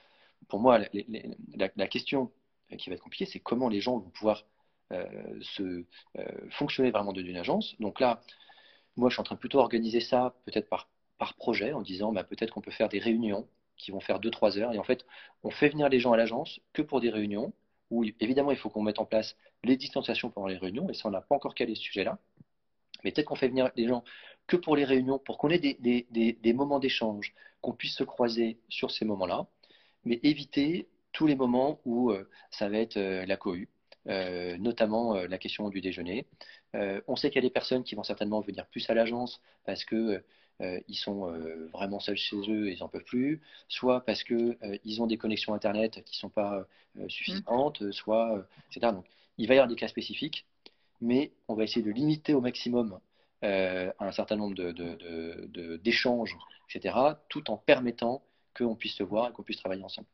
[0.49, 0.81] pour moi,
[1.55, 2.31] la, question
[2.79, 4.45] qui va être compliquée, c'est comment les gens vont pouvoir
[4.93, 5.05] euh,
[5.41, 5.85] se
[6.19, 7.75] euh, fonctionner vraiment d'une agence.
[7.81, 8.23] Donc là,
[8.97, 12.25] moi, je suis en train plutôt organiser ça peut-être par, par projet, en disant bah,
[12.25, 14.73] peut-être qu'on peut faire des réunions qui vont faire 2-3 heures.
[14.73, 15.05] Et en fait,
[15.43, 17.53] on fait venir les gens à l'agence que pour des réunions,
[17.91, 21.09] où évidemment, il faut qu'on mette en place les distanciations pendant les réunions, et ça,
[21.09, 22.19] on n'a pas encore calé ce sujet-là.
[23.05, 24.03] Mais peut-être qu'on fait venir les gens
[24.47, 28.91] que pour les réunions, pour qu'on ait des, moments d'échange, qu'on puisse se croiser sur
[28.91, 29.47] ces moments-là,
[30.05, 33.71] mais éviter tous les moments où euh, ça va être euh, la cohue,
[34.07, 36.27] euh, notamment la question du déjeuner.
[36.75, 39.85] on sait qu'il y a des personnes qui vont certainement venir plus à l'agence parce
[39.85, 40.23] que
[40.89, 41.21] ils sont
[41.73, 45.55] vraiment seuls chez eux et ils n'en peuvent plus, soit parce qu'ils ont des connexions
[45.55, 46.67] Internet qui ne sont pas
[47.09, 47.93] suffisantes, mmh.
[47.93, 48.93] soit, etc.
[48.93, 49.07] Donc,
[49.39, 50.47] il va y avoir des cas spécifiques
[51.01, 53.01] mais on va essayer de limiter au maximum
[53.43, 54.55] un certain nombre
[55.79, 56.95] d'échanges, de, etc.,
[57.29, 58.23] tout en permettant
[58.57, 60.09] qu'on puisse se voir et qu'on puisse travailler ensemble.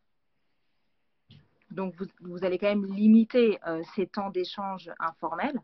[1.72, 5.60] Donc, vous, allez quand même limiter euh, ces temps d'échange informels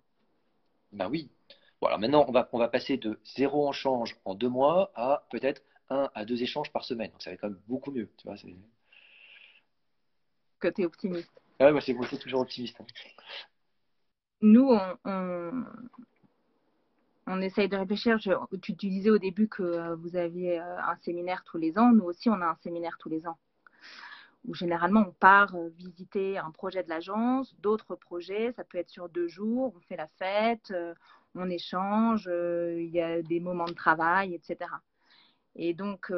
[0.92, 1.30] Ben oui.
[1.80, 5.62] Voilà, maintenant, on va, on va passer de zéro échange en deux mois à peut-être
[5.90, 7.10] un à deux échanges par semaine.
[7.12, 8.10] Donc, ça va être quand même beaucoup mieux.
[8.16, 8.36] Tu vois,
[10.60, 11.30] Côté optimiste.
[11.60, 12.80] Ah moi, c'est toujours optimiste.
[12.80, 12.86] Hein
[14.40, 14.76] nous,
[17.26, 18.18] on, essaye de réfléchir.
[18.62, 21.92] tu, disais au début que euh, vous aviez euh, un séminaire tous les ans.
[21.92, 23.38] Nous aussi, on a un séminaire tous les ans.
[24.46, 28.52] Où généralement, on part euh, visiter un projet de l'agence, d'autres projets.
[28.52, 29.74] Ça peut être sur deux jours.
[29.76, 30.72] On fait la fête,
[31.34, 34.70] on échange, il y a des moments de travail, etc.
[35.54, 36.12] Et donc,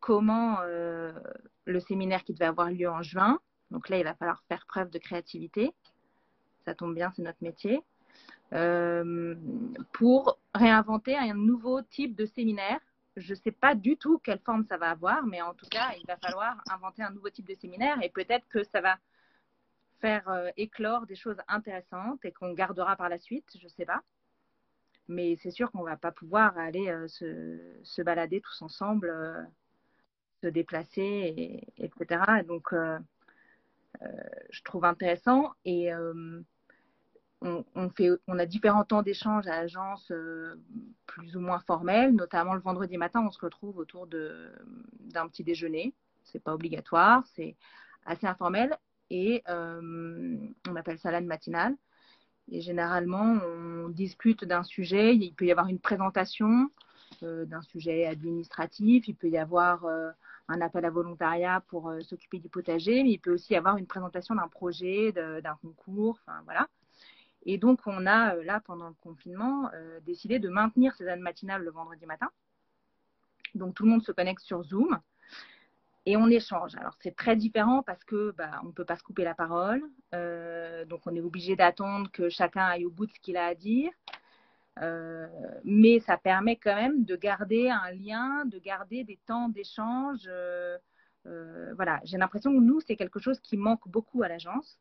[0.00, 4.66] comment le séminaire qui devait avoir lieu en juin, donc là, il va falloir faire
[4.66, 5.72] preuve de créativité
[6.64, 7.82] ça tombe bien, c'est notre métier,
[8.52, 9.34] euh,
[9.92, 12.80] pour réinventer un nouveau type de séminaire.
[13.16, 15.92] Je ne sais pas du tout quelle forme ça va avoir, mais en tout cas,
[15.98, 18.98] il va falloir inventer un nouveau type de séminaire et peut-être que ça va
[20.00, 23.84] faire euh, éclore des choses intéressantes et qu'on gardera par la suite, je ne sais
[23.84, 24.02] pas.
[25.08, 29.12] Mais c'est sûr qu'on ne va pas pouvoir aller euh, se, balader tous ensemble,
[30.42, 32.42] se déplacer, etc.
[32.46, 32.74] donc,
[34.50, 35.52] je trouve intéressant.
[35.64, 35.90] Et
[37.44, 40.54] on, a différents temps d'échange à l'agence euh,
[41.06, 45.94] plus ou moins formels, notamment le vendredi matin, on se retrouve autour d'un petit déjeuner.
[46.24, 47.56] C'est pas obligatoire, c'est
[48.06, 48.76] assez informel
[49.10, 50.36] et euh,
[50.68, 51.76] on appelle ça l'âne matinale.
[52.50, 55.14] Et généralement, on discute d'un sujet.
[55.14, 56.70] Il peut y avoir une présentation
[57.22, 59.06] euh, d'un sujet administratif.
[59.06, 59.86] Il peut y avoir
[60.48, 63.86] un appel à volontariat pour s'occuper du potager, mais il peut aussi y avoir une
[63.86, 66.18] présentation d'un projet, d'un concours.
[66.26, 66.68] Enfin voilà.
[67.44, 71.20] Et donc, on a, euh, là, pendant le confinement, euh, décidé de maintenir ces ânes
[71.20, 72.30] matinales le vendredi matin.
[73.54, 74.98] Donc, tout le monde se connecte sur Zoom
[76.06, 76.74] et on échange.
[76.76, 79.82] Alors, c'est très différent parce que bah, on ne peut pas se couper la parole.
[80.14, 83.46] Euh, donc, on est obligé d'attendre que chacun aille au bout de ce qu'il a
[83.46, 83.92] à dire.
[85.64, 90.28] mais ça permet quand même de garder un lien, de garder des temps d'échange.
[91.76, 94.78] voilà, j'ai l'impression que nous, c'est quelque chose qui manque beaucoup à l'agence.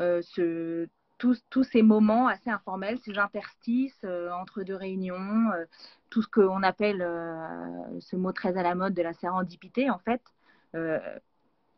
[0.00, 0.86] Euh,
[1.18, 5.64] tous, ces moments assez informels, ces interstices euh, entre deux réunions, euh,
[6.10, 7.00] tout ce qu'on appelle
[8.00, 10.22] ce mot très à la mode de la sérendipité, en fait,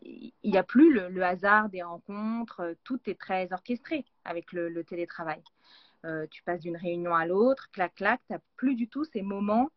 [0.02, 5.42] il n'y a plus le, hasard des rencontres, tout est très orchestré avec le, télétravail.
[6.30, 9.70] tu passes d'une réunion à l'autre, clac, clac, tu n'as plus du tout ces moments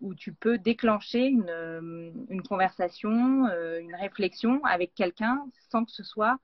[0.00, 3.46] où, tu peux déclencher une conversation,
[3.78, 6.38] une réflexion avec quelqu'un sans que ce soit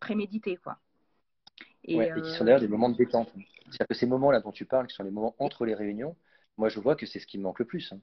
[0.00, 0.78] prémédité, quoi.
[1.84, 3.32] Et, et qui sont d'ailleurs des moments de détente.
[3.70, 6.16] C'est-à-dire que ces moments-là dont tu parles, qui sont les moments entre les réunions,
[6.56, 7.92] moi je vois que c'est ce qui me manque le plus.
[7.92, 8.00] Hein.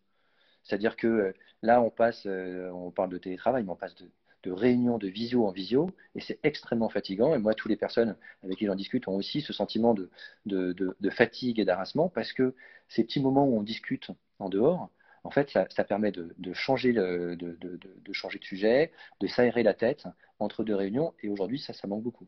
[0.64, 4.10] C'est-à-dire que euh, là, on passe, euh, on parle de télétravail, mais on passe de,
[4.44, 7.36] de réunion, de visio en visio, et c'est extrêmement fatigant.
[7.36, 10.10] Et moi, toutes les personnes avec qui j'en discute ont aussi ce sentiment de,
[10.46, 12.56] de, de fatigue et d'arrassement, parce que
[12.88, 14.90] ces petits moments où on discute en dehors,
[15.26, 19.74] en fait, ça, ça permet de, changer de, de, changer de sujet, de s'aérer la
[19.74, 20.06] tête
[20.38, 21.16] entre deux réunions.
[21.24, 22.28] Et aujourd'hui, ça, ça manque beaucoup.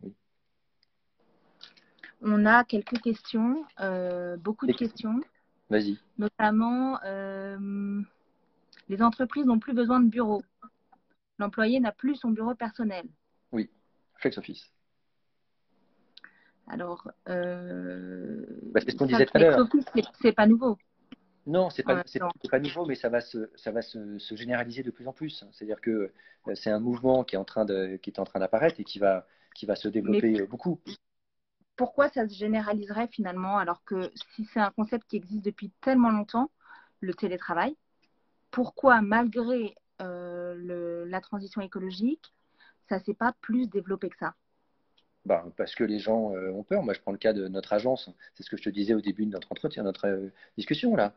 [2.23, 5.21] On a quelques questions, euh, beaucoup de questions.
[5.69, 5.99] Vas-y.
[6.17, 8.01] Notamment, euh,
[8.89, 10.41] les entreprises n'ont plus besoin de bureau.
[11.37, 13.05] L'employé n'a plus son bureau personnel.
[13.51, 13.69] Oui,
[14.15, 14.71] flex office.
[16.65, 19.67] Alors, euh, bah, c'est ce qu'on disait tout à l'heure.
[20.19, 20.79] C'est pas nouveau.
[21.47, 22.03] Non, c'est pas,
[22.51, 25.45] pas nouveau, mais ça va se, ça va se, généraliser de plus en plus.
[25.53, 26.11] C'est-à-dire que
[26.47, 28.83] euh, c'est un mouvement qui est en train de, qui est en train d'apparaître et
[28.83, 30.81] qui va, qui va se développer euh, beaucoup.
[31.77, 36.09] Pourquoi ça se généraliserait finalement alors que si c'est un concept qui existe depuis tellement
[36.09, 36.51] longtemps,
[36.99, 37.77] le télétravail,
[38.51, 42.33] pourquoi malgré euh, le, la transition écologique,
[42.89, 44.35] ça s'est pas plus développé que ça?
[45.23, 46.83] Bah, parce que les gens ont peur.
[46.83, 48.09] Moi, je prends le cas de notre agence.
[48.33, 51.13] C'est ce que je te disais au début de notre entretien, notre discussion là.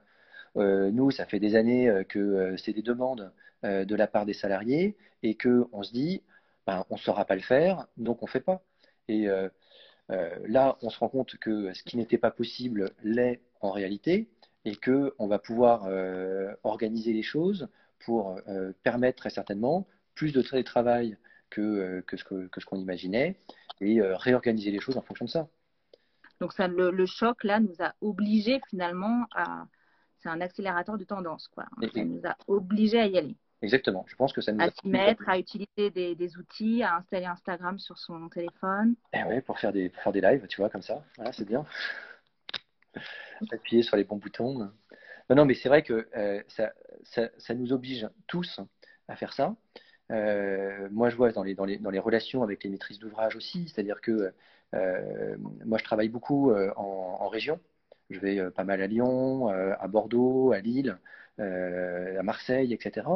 [0.57, 3.33] Euh, nous, ça fait des années euh, que euh, c'est des demandes
[3.63, 6.23] de la part des salariés et qu'on se dit,
[6.67, 8.63] ben, on ne saura pas le faire, donc on ne fait pas.
[9.07, 9.29] Et
[10.09, 14.31] là, on se rend compte que ce qui n'était pas possible l'est en réalité
[14.65, 15.91] et qu'on va pouvoir
[16.63, 18.41] organiser les choses pour
[18.83, 21.19] permettre très certainement plus de télétravail
[21.51, 23.37] que, que ce qu'on imaginait
[23.83, 25.49] et réorganiser les choses en fonction de ça.
[26.41, 29.67] Donc ça, le, choc, là, nous a obligés finalement à,
[30.23, 31.49] c'est un accélérateur de tendance.
[31.49, 31.65] Quoi.
[31.95, 33.37] Ça nous a obligés à y aller.
[33.63, 34.05] Exactement.
[34.09, 37.79] Je pense que ça nous à s'y mettre, à utiliser des, outils, à installer Instagram
[37.79, 38.95] sur son téléphone.
[39.13, 41.05] Eh oui, pour faire des faire des lives, tu vois, comme ça.
[41.17, 41.67] Voilà, c'est bien.
[43.53, 44.71] Appuyer sur les bons boutons.
[45.29, 46.73] Non, non, mais c'est vrai que euh, ça,
[47.39, 48.61] ça, nous oblige tous
[49.09, 49.55] à faire ça.
[50.11, 53.37] Euh, moi, je vois dans les, dans les, dans les relations avec les maîtrises d'ouvrage
[53.37, 54.33] aussi, c'est-à-dire que
[54.75, 57.61] euh, moi, je travaille beaucoup en région.
[58.11, 60.99] Je vais euh, pas mal à Lyon, euh, à Bordeaux, à Lille,
[61.39, 63.07] euh, à Marseille, etc.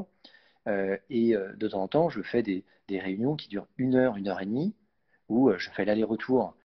[1.10, 4.40] et de temps en temps, je fais des, réunions qui durent une heure, une heure
[4.40, 4.74] et demie,
[5.28, 6.56] où je fais l'aller-retour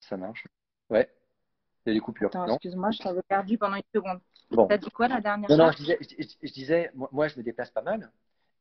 [0.00, 0.46] Ça marche?
[0.88, 1.06] Ouais.
[1.84, 2.30] Il y a des coupures.
[2.48, 4.20] excuse-moi, je t'avais perdu pendant une seconde.
[4.50, 4.66] Bon.
[4.66, 5.66] T'as dit quoi la dernière non, fois?
[5.66, 5.98] Non, je disais,
[6.42, 8.10] je disais, moi, je me déplace pas mal.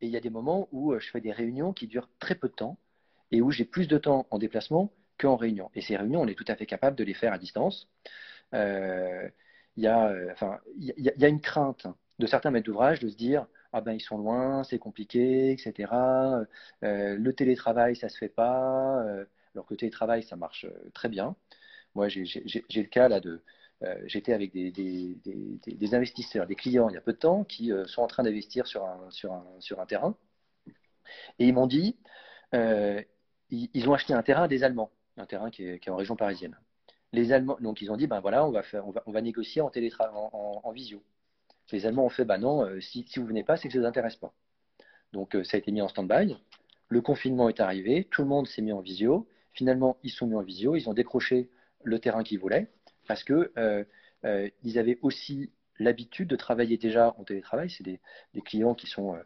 [0.01, 2.35] Et il y a des moments où euh, je fais des réunions qui durent très
[2.35, 2.77] peu de temps
[3.31, 5.69] et où j'ai plus de temps en déplacement qu'en réunion.
[5.75, 7.89] Et ces réunions, on est tout à fait capable de les faire à distance.
[8.53, 9.29] Euh,
[9.75, 11.87] il y, a, euh, une crainte
[12.19, 15.91] de certains maîtres d'ouvrage de se dire ah ben ils sont loin, c'est compliqué, etc.
[16.81, 19.01] le télétravail, ça se fait pas.
[19.53, 21.35] alors que le télétravail, ça marche très bien.
[21.95, 22.43] Moi, j'ai
[22.75, 23.43] le cas là de euh,
[24.05, 28.01] j'étais avec des, investisseurs, des clients il y a peu de temps qui euh, sont
[28.01, 30.15] en train d'investir sur un, terrain.
[31.39, 31.97] Et ils m'ont dit,
[32.53, 33.01] euh,
[33.49, 36.57] ils, ont acheté un terrain des Allemands, un terrain qui est, en région parisienne.
[37.13, 41.01] Les Allemands, donc ils ont dit, ben voilà, on va, négocier en, télétra en, visio.
[41.71, 43.83] Les Allemands ont fait, bah non, si, si vous venez pas, c'est que ça ne
[43.83, 44.33] vous intéresse pas.
[45.13, 46.35] Donc ça a été mis en stand-by.
[46.89, 49.27] Le confinement est arrivé, tout le monde s'est mis en visio.
[49.53, 51.49] Finalement, ils sont mis en visio, ils ont décroché
[51.83, 52.69] le terrain qu'ils voulaient
[53.07, 53.51] parce que
[54.63, 57.69] ils avaient aussi l'habitude de travailler déjà en télétravail.
[57.69, 57.99] C'est des,
[58.45, 59.17] clients qui sont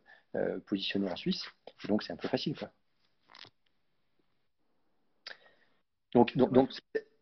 [0.68, 1.44] positionnés en Suisse,
[1.88, 2.56] donc c'est un peu facile.
[6.14, 6.34] Donc,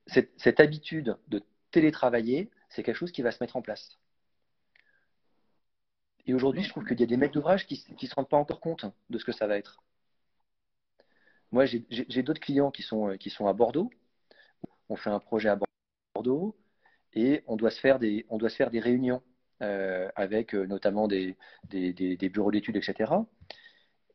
[0.08, 4.00] cette, habitude de télétravailler, c'est quelque chose qui va se mettre en place.
[6.26, 8.38] Et aujourd'hui, je trouve qu'il y a des maîtres d'ouvrage qui ne se rendent pas
[8.38, 9.84] encore compte de ce que ça va être.
[11.52, 13.90] Moi, j'ai d'autres clients qui sont, qui sont à Bordeaux.
[14.90, 15.69] On fait un projet à Bordeaux
[17.14, 19.22] et on doit se faire des, on doit se faire des réunions
[19.62, 23.12] euh, avec euh, notamment des, des, bureaux d'études, etc.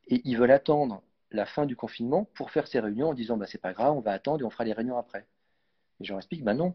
[0.09, 3.47] Et ils veulent attendre la fin du confinement pour faire ces réunions en disant bah,
[3.47, 5.27] c'est pas grave, on va attendre et on fera les réunions après.
[6.01, 6.75] Et je leur explique bah non,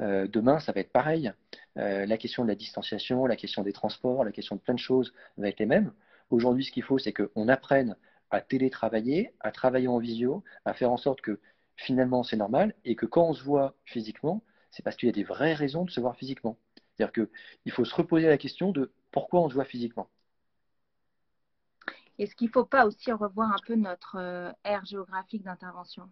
[0.00, 1.32] euh, demain ça va être pareil.
[1.76, 5.14] La question de la distanciation, la question des transports, la question de plein de choses
[5.36, 5.92] va être les mêmes.
[6.30, 7.94] Aujourd'hui, ce qu'il faut, c'est qu'on apprenne
[8.30, 11.38] à télétravailler, à travailler en visio, à faire en sorte que
[11.76, 14.42] finalement c'est normal et que quand on se voit physiquement,
[14.78, 16.56] c'est parce qu'il y a des vraies raisons de se voir physiquement.
[16.94, 20.08] C'est-à-dire qu'il faut se reposer la question de pourquoi on se voit physiquement.
[22.16, 26.08] Est-ce qu'il ne faut pas aussi revoir un peu notre euh, aire géographique d'intervention?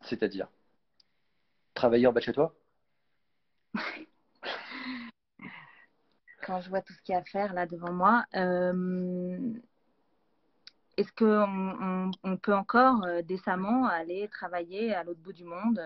[0.00, 0.48] C'est-à-dire?
[1.74, 2.54] Travailler en bas de chez toi?
[6.46, 9.52] Quand je vois tout ce qu'il y a à faire là devant moi, euh,
[10.96, 15.80] est-ce qu'on on, peut encore euh, décemment aller travailler à l'autre bout du monde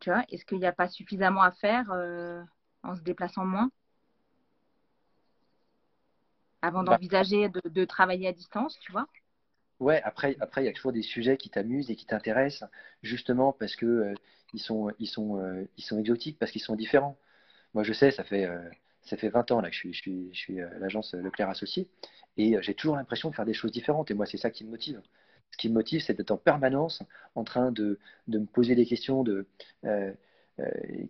[0.00, 1.90] Tu vois, est-ce qu'il n'y a pas suffisamment à faire
[2.82, 3.70] en se déplaçant moins?
[6.60, 6.92] Avant bah.
[6.92, 9.06] d'envisager de, travailler à distance, tu vois?
[9.82, 12.70] Ouais, après, après, il y a toujours des sujets qui t'amusent et qui t'intéressent,
[13.02, 14.14] justement parce que euh,
[14.54, 17.18] ils, sont, ils, sont, euh, ils sont exotiques, parce qu'ils sont différents.
[17.74, 18.62] Moi, je sais, ça fait, euh,
[19.02, 21.88] ça fait 20 ans là, que je suis, je suis l'agence Leclerc Associé,
[22.36, 24.70] et j'ai toujours l'impression de faire des choses différentes, et moi, c'est ça qui me
[24.70, 25.00] motive.
[25.50, 27.02] Ce qui me motive, c'est d'être en permanence
[27.34, 27.98] en train de,
[28.28, 29.46] me poser des questions de
[30.60, 30.64] euh,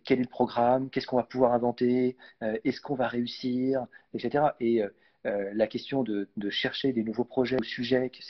[0.05, 4.47] quel est le programme, qu'est-ce qu'on va pouvoir inventer, euh, est-ce qu'on va réussir, etc.
[4.61, 8.22] Et euh, la question de, chercher des nouveaux projets ou sujets qui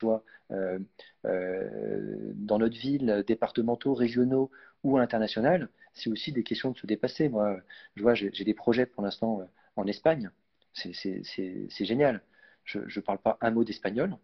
[0.00, 4.50] soient dans notre ville, départementaux, régionaux
[4.82, 7.28] ou internationaux, c'est aussi des questions de se dépasser.
[7.28, 7.60] Moi,
[7.96, 9.42] je vois, j'ai des projets pour l'instant
[9.76, 10.30] en Espagne.
[10.72, 12.22] C'est génial.
[12.64, 14.16] Je ne parle pas un mot d'espagnol,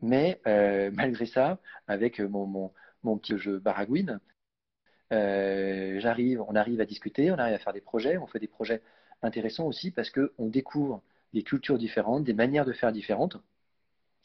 [0.00, 0.40] mais
[0.92, 2.72] malgré ça, avec mon,
[3.18, 4.20] petit jeu Baragouine,
[5.12, 6.00] euh,
[6.48, 8.82] on arrive à discuter, on arrive à faire des projets, on fait des projets
[9.22, 11.02] intéressants aussi parce qu'on découvre
[11.34, 13.36] des cultures différentes, des manières de faire différentes.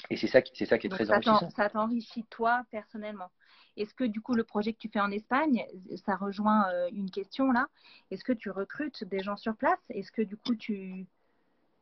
[0.10, 1.50] Et c'est ça, c'est ça qui est très enrichissant.
[1.50, 3.30] Ça t'enrichit toi personnellement.
[3.76, 5.66] Est-ce que du coup le projet que tu fais en Espagne,
[6.06, 7.68] ça rejoint euh, une question là?
[8.10, 9.80] Est-ce que tu recrutes des gens sur place?
[9.90, 11.06] Est-ce que du coup tu,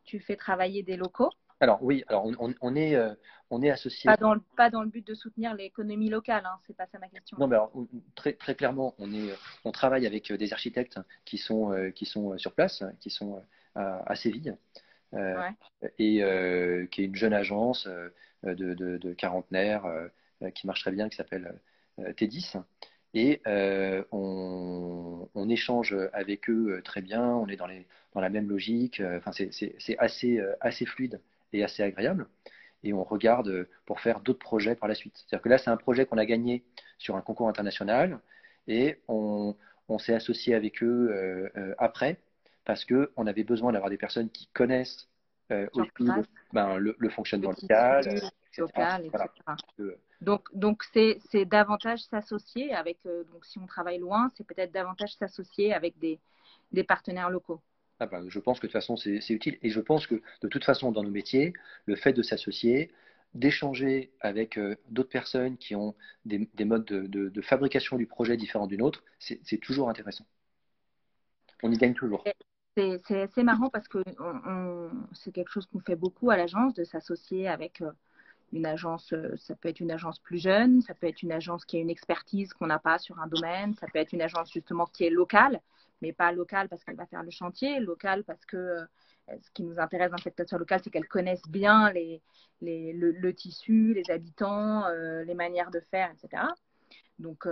[0.04, 1.30] tu fais travailler des locaux?
[1.60, 3.14] Alors oui, alors on, est, euh,
[3.48, 4.08] on est associé.
[4.08, 6.98] Pas dans, le, pas dans le but de soutenir l'économie locale, hein, c'est pas ça
[6.98, 7.38] ma question.
[7.40, 7.72] Non, mais alors,
[8.14, 9.32] très, très clairement, on, est,
[9.64, 13.42] on travaille avec euh, des architectes qui sont, euh, qui sont sur place, qui sont
[13.74, 14.56] à, Séville,
[15.12, 17.88] et qui est une jeune agence
[18.42, 19.84] de, de, de quarantenaires
[20.54, 21.54] qui marche très bien, qui s'appelle
[21.98, 22.62] T10.
[23.14, 23.40] Et
[24.12, 29.02] on, on, échange avec eux très bien, on est dans, les, dans la même logique,
[29.16, 31.20] enfin, c'est assez, assez fluide
[31.52, 32.28] et assez agréable.
[32.82, 35.16] Et on regarde pour faire d'autres projets par la suite.
[35.16, 36.62] C'est-à-dire que là, c'est un projet qu'on a gagné
[36.98, 38.20] sur un concours international
[38.68, 39.56] et on,
[39.98, 42.18] s'est associé avec eux euh, euh, après
[42.66, 45.08] parce qu'on avait besoin d'avoir des personnes qui connaissent
[45.50, 48.92] euh, le, ben, le, fonctionnement local, etc.
[50.20, 55.72] Donc, donc c'est, davantage s'associer avec, donc si on travaille loin, c'est peut-être davantage s'associer
[55.72, 56.18] avec des,
[56.72, 57.60] des partenaires locaux.
[57.98, 59.58] Ah ben, je pense que de toute façon, c'est utile.
[59.62, 61.54] Et je pense que de toute façon, dans nos métiers,
[61.86, 62.92] le fait de s'associer,
[63.34, 65.94] d'échanger avec euh, d'autres personnes qui ont
[66.24, 70.26] des, modes de, fabrication du projet différents d'une autre, c'est toujours intéressant.
[71.62, 72.24] On y gagne toujours.
[72.76, 74.04] C'est assez marrant parce que
[75.12, 77.90] c'est quelque chose qu'on fait beaucoup à l'agence, de s'associer avec euh,
[78.52, 81.64] une agence, euh, ça peut être une agence plus jeune, ça peut être une agence
[81.64, 84.52] qui a une expertise qu'on n'a pas sur un domaine, ça peut être une agence
[84.52, 85.60] justement qui est locale
[86.02, 88.84] mais pas locale parce qu'elle va faire le chantier, locale parce que euh,
[89.40, 91.90] ce qui nous intéresse dans cette station locale, c'est qu'elle connaisse bien
[92.60, 96.42] le, tissu, les habitants, les manières de faire, etc.
[97.18, 97.48] Donc,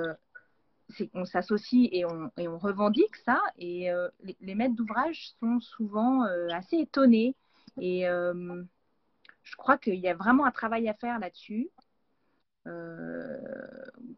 [1.14, 3.40] on s'associe et on, revendique ça.
[3.58, 3.90] Et
[4.22, 6.22] les, les, maîtres d'ouvrage sont souvent
[6.52, 7.34] assez étonnés.
[7.80, 11.70] Et je crois qu'il y a vraiment un travail à faire là-dessus.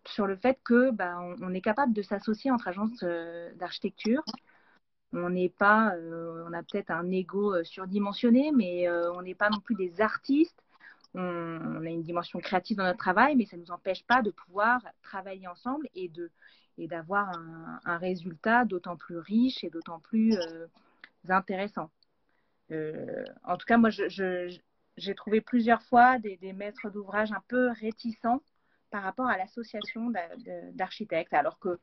[0.07, 3.05] sur le fait que bah, on, est capable de s'associer entre agences
[3.57, 4.25] d'architecture.
[5.13, 9.77] On n'est pas, on a peut-être un ego surdimensionné, mais on n'est pas non plus
[9.77, 10.66] des artistes
[11.17, 14.31] on, a une dimension créative dans notre travail, mais ça ne nous empêche pas de
[14.31, 16.31] pouvoir travailler ensemble et de
[16.79, 17.31] et d'avoir
[17.87, 20.67] un, résultat d'autant plus riche et d'autant plus euh,
[21.27, 21.91] intéressant.
[22.71, 28.43] Euh, en tout cas, moi, j'ai trouvé plusieurs fois des, maîtres d'ouvrage un peu réticents
[28.91, 30.13] par rapport à l'association
[30.75, 31.79] d'architectes, alors que,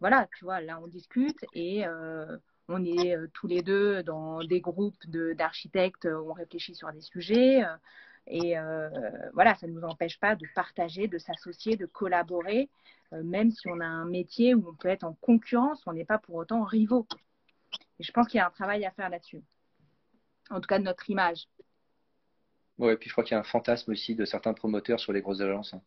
[0.00, 2.36] voilà, tu vois, là, on discute et euh,
[2.68, 7.62] on est tous les deux dans des groupes d'architectes, on réfléchit sur des sujets.
[8.26, 8.88] Et euh,
[9.34, 12.70] voilà, ça ne nous empêche pas de partager, de s'associer, de collaborer,
[13.12, 16.06] euh, même si on a un métier où on peut être en concurrence, on n'est
[16.06, 17.06] pas pour autant rivaux.
[17.98, 19.42] Et je pense qu'il y a un travail à faire là-dessus.
[20.50, 21.46] En tout cas, de notre image.
[22.78, 25.12] Oui, et puis je crois qu'il y a un fantasme aussi de certains promoteurs sur
[25.12, 25.74] les grosses agences.
[25.74, 25.82] Hein.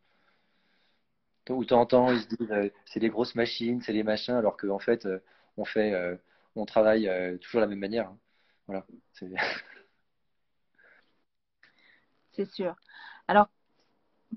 [1.50, 4.04] Où de temps en temps, ils se disent euh, c'est des grosses machines, c'est des
[4.04, 5.08] machins, alors qu'en fait,
[5.56, 6.20] on fait,
[6.56, 7.10] on travaille
[7.40, 8.10] toujours de la même manière.
[8.10, 8.20] Hein.
[8.68, 8.86] Voilà.
[12.38, 12.76] c'est sûr.
[13.28, 13.50] Alors,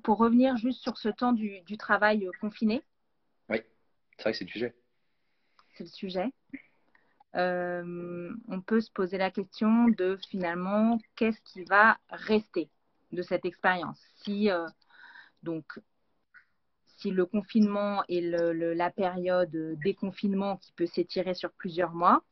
[0.02, 2.82] pour revenir juste sur ce temps du, travail euh, confiné.
[3.48, 3.58] Oui,
[4.16, 4.74] c'est vrai que c'est le sujet.
[5.74, 6.32] C'est le sujet.
[7.36, 12.68] Euh, on peut se poser la question de finalement qu'est-ce qui va rester
[13.12, 14.00] de cette expérience?
[14.16, 14.66] Si euh,
[15.44, 15.78] donc
[16.96, 22.22] si le confinement et la période déconfinement qui peut s'étirer sur plusieurs mois,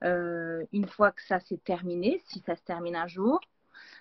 [0.00, 3.40] une fois que ça s'est terminé, si ça se termine un jour,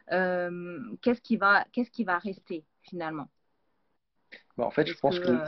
[0.07, 3.27] qu'est-ce qui va qu'est-ce qui va rester finalement?
[4.57, 5.45] Bah, En fait, je pense que, euh,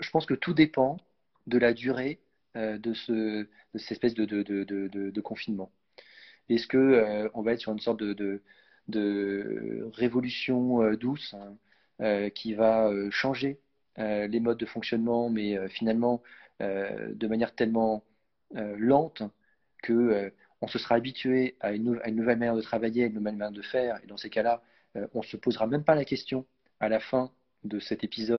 [0.00, 0.98] je, pense que tout dépend
[1.46, 2.20] de la durée
[2.56, 3.48] euh, de, ce, de
[3.78, 4.64] cette espèce de, de,
[5.10, 5.70] de confinement.
[6.48, 8.42] Est-ce que on va être sur une sorte de,
[9.92, 11.34] révolution douce
[12.00, 13.60] hein, qui va changer
[13.96, 16.22] les modes de fonctionnement, mais finalement
[16.60, 18.02] de manière tellement
[18.54, 19.22] lente
[19.82, 23.52] que on se sera habitué à une, nouvelle manière de travailler, à une nouvelle manière
[23.52, 24.62] de faire, et dans ces cas-là,
[24.96, 26.46] euh, on ne se posera même pas la question
[26.80, 27.32] à la fin
[27.64, 28.38] de cet épisode.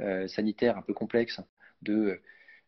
[0.00, 1.40] Euh, sanitaire un peu complexe
[1.82, 2.22] de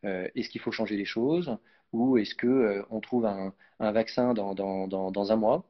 [0.04, 1.56] euh, est-ce qu'il faut changer les choses
[1.92, 5.64] ou est-ce qu'on on trouve un, vaccin dans, un mois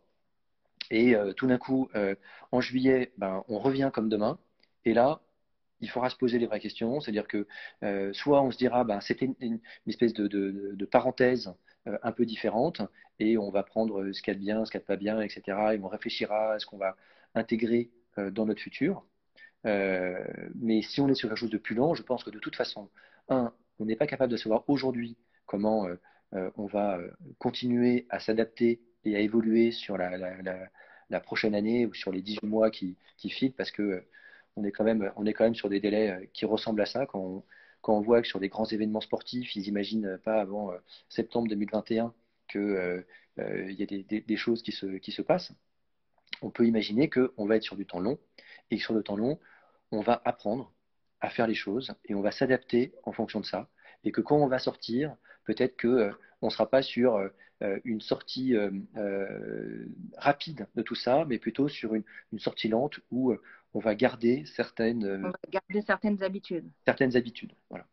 [0.91, 1.89] et tout d'un coup,
[2.53, 4.39] en juillet, ben, on revient comme demain,
[4.85, 5.21] et là,
[5.81, 7.01] il faudra se poser les vraies questions.
[7.01, 7.47] C'est-à-dire que
[7.83, 11.53] euh, soit on se dira, ben, c'était une, espèce de, parenthèse
[11.87, 12.83] euh, un peu différente,
[13.18, 14.87] et on va prendre ce qu'il y a de bien, ce qu'il y a de
[14.87, 15.43] pas bien, etc.
[15.74, 16.97] Et on réfléchira à ce qu'on va
[17.35, 19.05] intégrer euh, dans notre futur.
[19.64, 22.57] mais si on est sur quelque chose de plus lent, je pense que de toute
[22.57, 22.91] façon,
[23.28, 25.16] un, on n'est pas capable de savoir aujourd'hui
[25.47, 25.87] comment
[26.33, 26.99] on va
[27.39, 32.70] continuer à s'adapter et à évoluer sur la, prochaine année ou sur les 18 mois
[32.70, 34.05] qui, qui parce que
[34.57, 36.87] on est quand même, on est quand même sur des délais euh, qui ressemblent à
[36.87, 37.07] ça.
[37.07, 37.45] Quand on,
[37.81, 40.79] quand on voit que sur des grands événements sportifs, ils n'imaginent pas avant euh,
[41.09, 42.13] septembre 2021
[42.51, 43.03] qu'il euh,
[43.37, 45.53] y a des, choses qui se, qui se passent,
[46.43, 48.19] on peut imaginer qu'on va être sur du temps long
[48.71, 49.39] et que sur le temps long,
[49.93, 50.73] on va apprendre
[51.21, 53.69] à faire les choses et on va s'adapter en fonction de ça.
[54.05, 57.21] Et que quand on va sortir, peut-être qu'on ne sera pas sur
[57.85, 58.57] une sortie
[60.17, 63.35] rapide de tout ça, mais plutôt sur une, une sortie lente où
[63.75, 66.71] on va garder certaines, euh, on va garder certaines habitudes.
[66.85, 67.87] Certaines habitudes, voilà.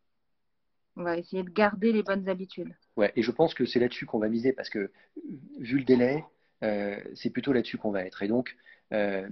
[0.96, 2.74] On va essayer de garder les bonnes habitudes.
[2.96, 4.90] Ouais, et je pense que c'est là-dessus qu'on va miser parce que
[5.58, 6.24] vu le délai,
[6.64, 8.22] euh, c'est plutôt là-dessus qu'on va être.
[8.22, 8.56] Et donc,
[8.92, 9.28] euh,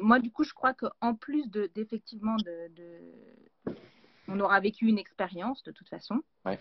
[0.00, 3.72] moi, du coup, je crois qu'en plus de, d'effectivement de,
[4.26, 6.20] on aura vécu une expérience de toute façon.
[6.44, 6.58] Ouais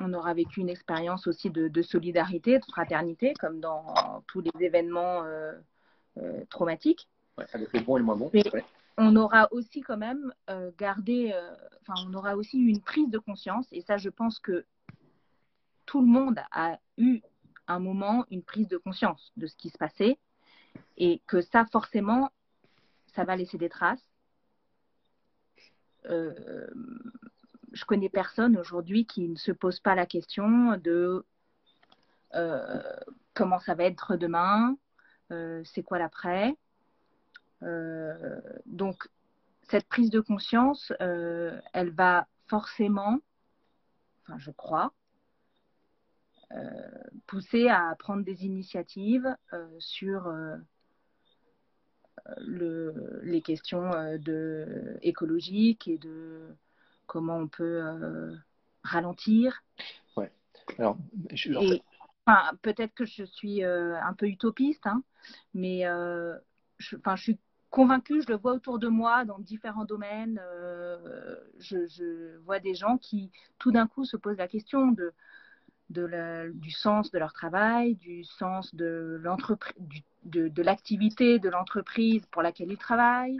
[0.00, 5.24] on aura vécu une expérience aussi de, solidarité, de fraternité, comme dans tous les événements
[6.18, 7.08] euh, euh, traumatiques.
[7.52, 8.30] avec le bon et le moins bon.
[8.96, 11.32] on aura aussi quand même euh, gardé,
[11.82, 14.64] enfin, on aura aussi eu une prise de conscience, et ça, je pense que
[15.86, 17.20] tout le monde a eu
[17.66, 20.18] un moment, une prise de conscience de ce qui se passait,
[20.96, 22.30] et que ça, forcément,
[23.06, 24.04] ça va laisser des traces
[27.72, 31.24] je connais personne aujourd'hui qui ne se pose pas la question de
[32.34, 32.82] euh,
[33.34, 34.74] comment ça va être demain, euh,
[35.64, 36.56] c'est quoi l'après?
[37.62, 39.08] Euh, donc,
[39.68, 43.20] cette prise de conscience, elle va forcément,
[44.22, 44.92] enfin, je crois,
[47.26, 49.36] pousser à prendre des initiatives
[49.78, 50.32] sur
[52.38, 56.48] le, les questions de, écologiques et de
[57.10, 58.36] comment on peut euh,
[58.84, 59.64] ralentir.
[60.16, 60.30] Ouais.
[60.78, 60.96] Alors,
[61.32, 61.80] je,
[62.62, 65.02] peut-être que je suis un peu utopiste, hein,
[65.54, 65.82] mais
[66.78, 67.38] je, enfin, je suis
[67.70, 70.40] convaincue, je le vois autour de moi dans différents domaines.
[71.58, 74.94] Je, je, vois des gens qui, tout d'un coup, se posent la question
[75.90, 79.20] du sens de leur travail, du sens de
[80.62, 83.38] l'activité de, l'entreprise pour laquelle ils travaillent,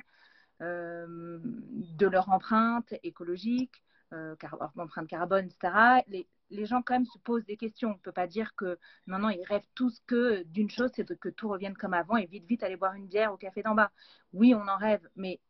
[0.62, 3.82] euh, de leur empreinte écologique,
[4.12, 4.34] euh,
[4.76, 6.04] empreinte carbone, etc.
[6.50, 7.90] les, gens quand même se posent des questions.
[7.90, 11.18] On ne peut pas dire que non, non, ils rêvent tous que d'une chose, c'est
[11.18, 13.74] que tout revienne comme avant et vite, vite aller boire une bière au café d'en
[13.74, 13.90] bas.
[14.32, 15.40] Oui, on en rêve, mais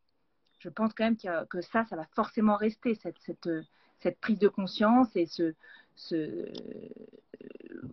[0.59, 3.48] je pense quand même que ça, ça va forcément rester, cette, cette,
[4.01, 5.55] cette prise de conscience et ce,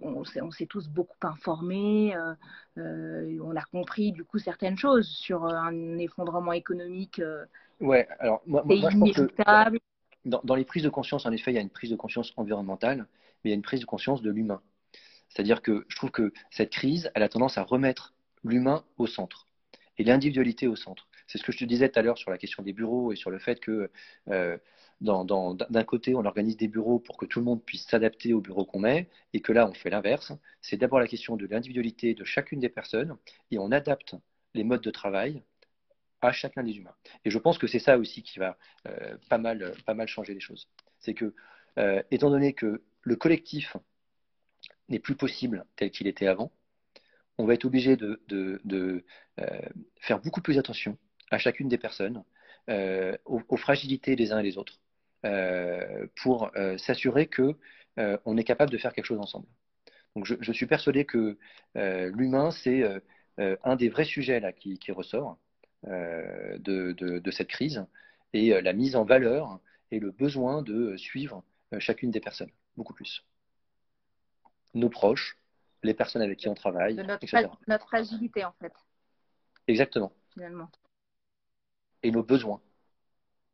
[0.01, 2.33] on s'est tous beaucoup informés, euh,
[2.77, 7.19] euh, on a compris du coup certaines choses sur un effondrement économique.
[7.19, 7.45] Euh,
[7.81, 9.27] ouais, alors moi, je pense que
[10.25, 13.07] dans, les prises de conscience, en effet, il y a une prise de conscience environnementale,
[13.43, 14.61] mais il y a une prise de conscience de l'humain.
[15.29, 18.13] C'est-à-dire que je trouve que cette crise, elle a tendance à remettre
[18.43, 19.47] l'humain au centre
[19.97, 21.07] et l'individualité au centre.
[21.27, 23.15] C'est ce que je te disais tout à l'heure sur la question des bureaux et
[23.15, 23.89] sur le fait que
[25.01, 28.65] d'un côté, on organise des bureaux pour que tout le monde puisse s'adapter au bureau
[28.65, 30.33] qu'on met, et que là, on fait l'inverse.
[30.61, 33.15] C'est d'abord la question de l'individualité de chacune des personnes,
[33.51, 34.15] et on adapte
[34.53, 35.43] les modes de travail
[36.21, 36.95] à chacun des humains.
[37.25, 38.57] Et je pense que c'est ça aussi qui va
[38.87, 40.69] euh, pas, mal, pas mal changer les choses.
[40.99, 41.33] C'est que,
[41.77, 43.77] euh, étant donné que le collectif
[44.89, 46.51] n'est plus possible tel qu'il était avant,
[47.37, 48.19] on va être obligé de,
[49.39, 49.61] euh,
[49.99, 50.97] faire beaucoup plus attention
[51.29, 52.23] à chacune des personnes,
[53.25, 54.79] aux, fragilités des uns et des autres,
[56.15, 57.55] pour s'assurer que
[58.25, 59.47] on est capable de faire quelque chose ensemble.
[60.15, 61.37] Donc je, suis persuadé que
[61.75, 62.83] l'humain, c'est
[63.37, 65.37] un des vrais sujets là, qui, ressort
[65.83, 67.85] de, cette crise
[68.33, 69.59] et la mise en valeur
[69.91, 71.43] et le besoin de suivre
[71.79, 73.25] chacune des personnes, beaucoup plus.
[74.73, 75.37] Nos proches,
[75.83, 78.73] les personnes avec qui on travaille, notre, notre fragilité en fait.
[79.67, 80.11] Exactement.
[80.33, 80.69] Finalement.
[82.03, 82.61] Et nos besoins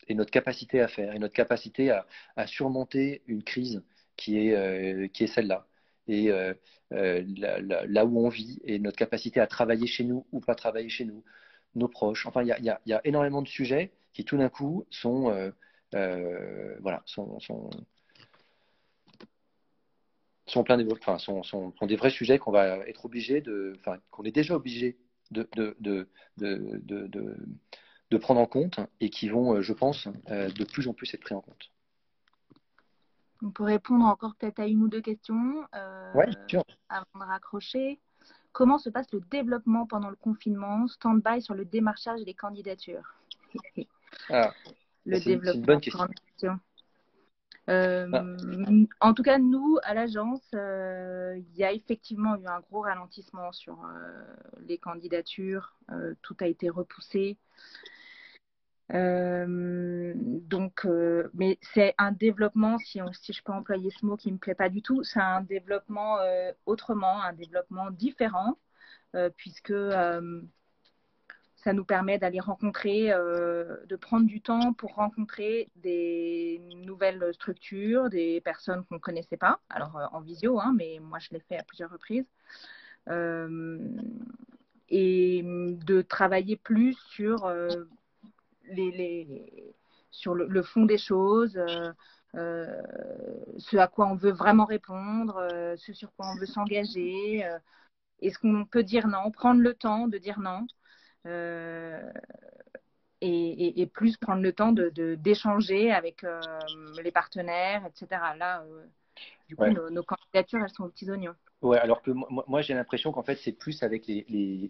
[0.08, 1.92] et notre capacité à faire, et notre capacité
[2.36, 3.84] à, surmonter une crise
[4.16, 5.68] qui est, euh, qui est celle-là.
[6.08, 6.54] Et euh,
[6.92, 7.24] euh,
[7.88, 11.06] là, où on vit, et notre capacité à travailler chez nous ou pas travailler chez
[11.06, 11.24] nous,
[11.76, 12.26] nos proches.
[12.26, 15.52] Enfin, il y a, y a, énormément de sujets qui, tout d'un coup, sont,
[15.92, 17.70] voilà, sont, sont,
[20.46, 23.74] sont plein de, enfin, sont, sont, sont, des vrais sujets qu'on va être obligé de,
[23.80, 24.98] enfin, qu'on est déjà obligé
[25.32, 26.08] de, de, de,
[26.38, 27.38] de
[28.14, 31.12] de prendre en compte et qui vont, euh, je pense, euh, de plus en plus
[31.14, 31.72] être pris en compte.
[33.42, 36.14] On peut répondre encore peut-être à une ou deux questions euh,
[36.90, 38.00] avant de raccrocher.
[38.54, 43.16] Comment se passe le développement pendant le confinement Stand-by sur le démarchage les candidatures.
[44.30, 44.54] Ah,
[45.06, 45.52] le développement.
[45.52, 46.60] C'est une bonne question.
[47.68, 48.24] Ah.
[49.02, 53.80] En tout cas, nous, à l'agence, il y a effectivement eu un gros ralentissement sur
[54.68, 55.76] les candidatures.
[56.22, 57.38] tout a été repoussé.
[58.92, 64.34] Euh, donc, euh, mais c'est un développement, si, je peux employer ce mot qui ne
[64.34, 68.58] me plaît pas du tout, c'est un développement euh, autrement, un développement différent,
[69.38, 69.74] puisque
[71.56, 78.42] ça nous permet d'aller rencontrer, de prendre du temps pour rencontrer des nouvelles structures, des
[78.42, 81.64] personnes qu'on ne connaissait pas, alors en visio, hein, mais moi je l'ai fait à
[81.64, 82.26] plusieurs reprises.
[84.90, 87.48] et de travailler plus sur
[88.66, 89.76] les,
[90.14, 91.92] sur le, fond des choses, euh,
[92.36, 92.82] euh,
[93.58, 97.44] ce à quoi on veut vraiment répondre, euh, ce sur quoi on veut s'engager.
[98.22, 100.66] Est-ce qu'on peut dire non, prendre le temps de dire non
[103.22, 106.26] et, plus prendre le temps d'échanger de, avec
[107.02, 108.22] les partenaires, etc.
[108.38, 108.64] Là,
[109.48, 111.36] du coup, nos, candidatures, elles sont aux petits oignons.
[111.62, 114.26] Ouais, alors que moi, j'ai l'impression qu'en fait, c'est plus avec les,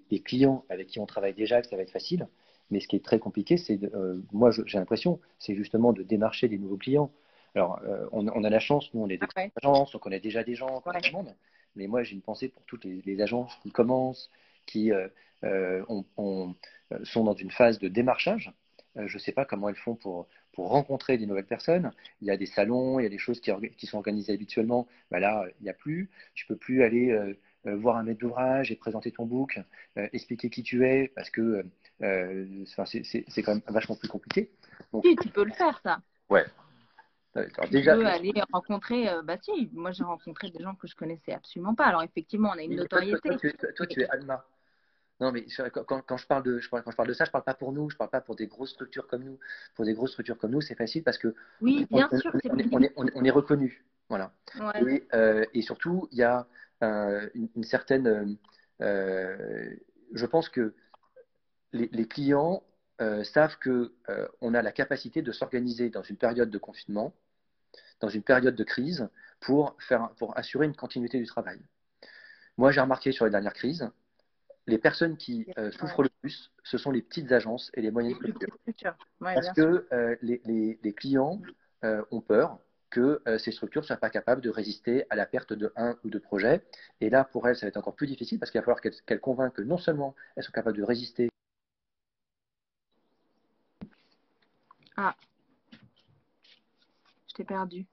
[0.09, 2.27] les, clients avec qui on travaille déjà que ça va être facile.
[2.71, 6.47] Mais ce qui est très compliqué, c'est, euh, moi j'ai l'impression, c'est justement de démarcher
[6.47, 7.11] des nouveaux clients.
[7.55, 9.27] Alors, euh, on, a la chance, nous on est des
[9.61, 11.35] agences, on connaît déjà des gens, on monde.
[11.75, 14.31] Mais moi j'ai une pensée pour toutes les, agences qui commencent,
[14.65, 15.83] qui euh,
[17.03, 18.51] sont dans une phase de démarchage.
[18.95, 21.91] je ne sais pas comment elles font pour, pour rencontrer des nouvelles personnes.
[22.21, 24.87] Il y a des salons, il y a des choses qui, qui sont organisées habituellement.
[25.11, 26.09] Ben là, il n'y a plus.
[26.33, 27.11] Tu peux plus aller
[27.65, 29.59] euh, voir un maître d'ouvrage et présenter ton book,
[29.97, 31.65] euh, expliquer qui tu es, parce que
[32.01, 34.51] euh, c'est quand même vachement plus compliqué.
[34.93, 35.99] oui, tu peux le faire, ça.
[36.29, 36.45] Ouais.
[37.35, 41.33] tu déjà, peux aller rencontrer, bah si, moi j'ai rencontré des gens que je connaissais
[41.33, 41.85] absolument pas.
[41.85, 43.29] Alors effectivement, on a une notoriété.
[43.75, 44.45] Toi, tu, es Alma.
[45.19, 47.31] Non, mais quand, quand, je parle de, je parle, quand je parle de ça, je
[47.31, 49.39] parle pas pour nous, je parle pas pour des grosses structures comme nous.
[49.75, 52.93] Pour des grosses structures comme nous, c'est facile parce que oui, bien sûr, on, est,
[52.97, 54.33] on, est, reconnu Voilà.
[54.59, 54.95] Ouais.
[54.95, 56.47] Et, euh, et surtout, il y a
[56.83, 58.37] euh, une, une certaine.
[58.81, 59.75] euh,
[60.13, 60.73] je pense que
[61.73, 62.63] les, les clients
[63.01, 67.13] euh, savent que euh, a la capacité de s'organiser dans une période de confinement,
[67.99, 69.09] dans une période de crise,
[69.39, 71.59] pour, faire, pour assurer une continuité du travail.
[72.57, 73.89] Moi, j'ai remarqué sur les dernières crises,
[74.67, 78.15] les personnes qui euh, souffrent le plus, ce sont les petites agences et les moyennes
[78.15, 78.57] structures.
[79.19, 81.41] Ouais, Parce que euh, les, les- les clients
[81.83, 82.59] euh, ont peur
[82.89, 86.11] que ces structures ne soient pas capables de résister à la perte de un ou
[86.11, 86.63] deux projets.
[87.01, 88.93] Et là, pour elles, ça va être encore plus difficile parce qu'il va falloir qu'elles
[89.07, 91.29] qu'elles convainquent que non seulement elles sont capables de résister,
[97.27, 97.87] Je t'ai perdu.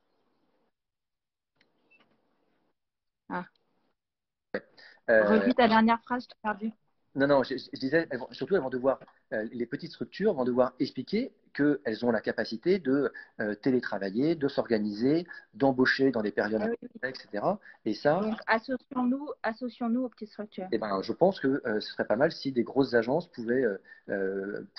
[5.09, 6.73] euh, Redis ta dernière phrase, je t'ai perdu.
[7.15, 9.01] Non, non, je, je disais, elles vont- surtout, elles vont devoir,
[9.33, 14.47] euh, les petites structures vont devoir expliquer qu'elles ont la capacité de euh, télétravailler, de
[14.47, 17.45] s'organiser, d'embaucher dans des périodes, Ah oui, etc.
[17.85, 20.69] Et ça, Donc, associons-nous associons-nous aux petites structures.
[20.71, 23.65] Eh ben, je pense que euh, ce serait pas mal si des grosses agences pouvaient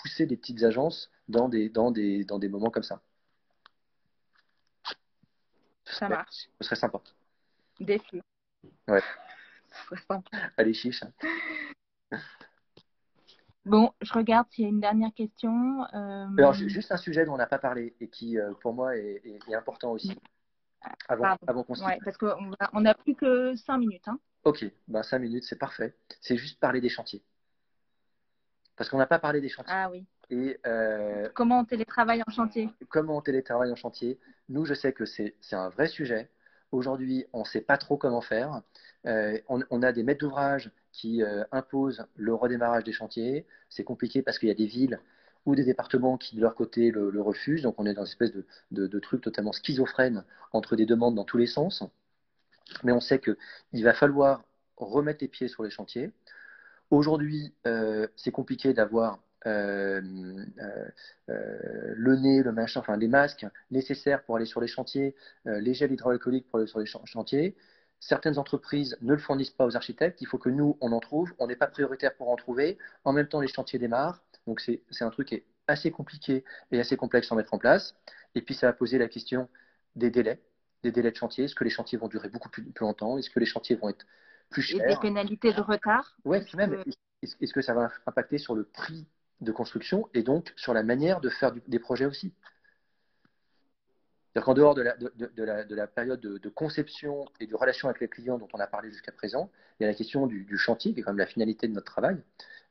[0.02, 3.02] pousser des petites agences dans des, dans des, dans des moments comme ça.
[5.86, 6.50] Ça serait, marche.
[6.62, 7.02] ce serait sympa.
[7.80, 8.22] Défi.
[8.88, 9.02] Ouais.
[9.72, 10.30] Ce serait sympa.
[10.56, 11.04] Allez, chiche.
[13.66, 15.84] Bon, je regarde s'il y a une dernière question.
[15.94, 18.98] Euh, Alors, juste un sujet dont on n'a pas parlé et qui, euh, pour moi,
[18.98, 20.18] est, est- est important aussi.
[21.08, 24.08] Avant, avant qu'on se ouais, parce qu'on n'a plus que 5 minutes.
[24.08, 24.20] Hein.
[24.44, 25.96] Ok, ben, cinq minutes, c'est parfait.
[26.22, 27.22] C'est juste parler des chantiers.
[28.76, 29.72] Parce qu'on n'a pas parlé des chantiers.
[29.76, 30.08] Ah oui.
[30.32, 32.70] Et euh, Comment on télétravaille en chantier?
[32.90, 34.20] comment on télétravaille en chantier?
[34.50, 36.32] Nous, je sais que c'est un vrai sujet.
[36.72, 38.62] Aujourd'hui, on ne sait pas trop comment faire.
[39.06, 43.46] Euh, on, a des maîtres d'ouvrage qui euh, imposent le redémarrage des chantiers.
[43.70, 45.00] C'est compliqué parce qu'il y a des villes
[45.46, 47.64] ou des départements qui, de leur côté, le, refusent.
[47.64, 48.32] Donc, on est dans une espèce
[48.72, 51.84] de truc totalement schizophrène entre des demandes dans tous les sens.
[52.84, 54.44] Mais on sait qu'il va falloir
[54.78, 56.12] remettre les pieds sur les chantiers.
[56.90, 60.02] Aujourd'hui, euh, c'est compliqué d'avoir euh,
[60.60, 60.88] euh,
[61.30, 65.16] euh, le nez, le machin, enfin les masques nécessaires pour aller sur les chantiers,
[65.46, 67.56] les gels hydroalcooliques pour aller sur les chan- chantiers.
[68.00, 70.22] Certaines entreprises ne le fournissent pas aux architectes.
[70.22, 71.34] Il faut que nous, on en trouve.
[71.40, 72.78] On n'est pas prioritaire pour en trouver.
[73.04, 74.22] En même temps, les chantiers démarrent.
[74.48, 77.96] Donc, c'est un truc qui est assez compliqué et assez complexe à mettre en place.
[78.34, 79.50] Et puis, ça va poser la question
[79.96, 80.40] des délais,
[80.82, 81.44] des délais de chantier.
[81.46, 83.18] Est-ce que les chantiers vont durer beaucoup plus, plus longtemps?
[83.20, 84.06] Est-ce que les chantiers vont être
[84.50, 85.00] plus Et des chers?
[85.00, 86.16] pénalités de retard?
[86.24, 86.90] Puis même, que-
[87.22, 89.06] est-ce que ça va impacter sur le prix
[89.42, 92.34] de construction et donc sur la manière de faire du- des projets aussi.
[94.34, 97.26] C'est-à-dire qu'en dehors de la, de, de- de la, de la période de, de conception
[97.42, 99.90] et de relation avec les clients dont on a parlé jusqu'à présent, il y a
[99.90, 102.18] la question du, du chantier, qui est quand même la finalité de notre travail.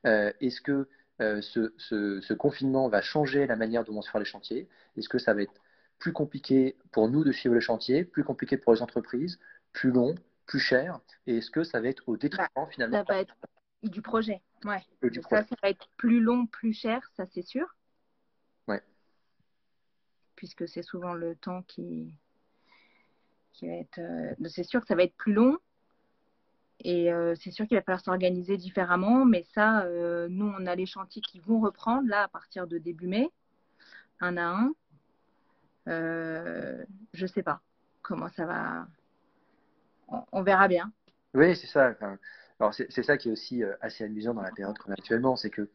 [0.07, 0.87] Euh, Est-ce que
[1.21, 4.67] euh, ce, ce- ce confinement va changer la manière dont on se fait les chantiers?
[4.97, 5.53] Est-ce que ça va être
[5.99, 9.37] plus compliqué pour nous de suivre le chantier, plus compliqué pour les entreprises,
[9.71, 10.15] plus long,
[10.47, 10.99] plus cher?
[11.27, 13.35] Et est-ce que ça va être au détriment finalement ça va être
[13.83, 14.41] du projet.
[14.65, 14.83] Ouais.
[15.01, 17.75] du Donc projet ça, ça va être plus long, plus cher, ça c'est sûr.
[18.67, 18.81] Ouais.
[20.35, 22.13] Puisque c'est souvent le temps qui,
[23.53, 23.99] qui va être.
[23.99, 25.57] euh, C'est sûr que ça va être plus long.
[26.83, 29.23] Et euh, c'est sûr qu'il va falloir s'organiser différemment.
[29.25, 32.77] Mais ça, euh, nous, on a les chantiers qui vont reprendre là à partir de
[32.79, 33.29] début mai,
[34.19, 34.71] un à un.
[35.87, 37.61] Euh, je sais pas
[38.01, 38.87] comment ça va.
[40.07, 40.91] On, on verra bien.
[41.33, 41.95] Oui, c'est ça.
[42.61, 45.35] Alors c'est ça qui est aussi euh, assez amusant dans la période qu'on a actuellement,
[45.35, 45.67] c'est que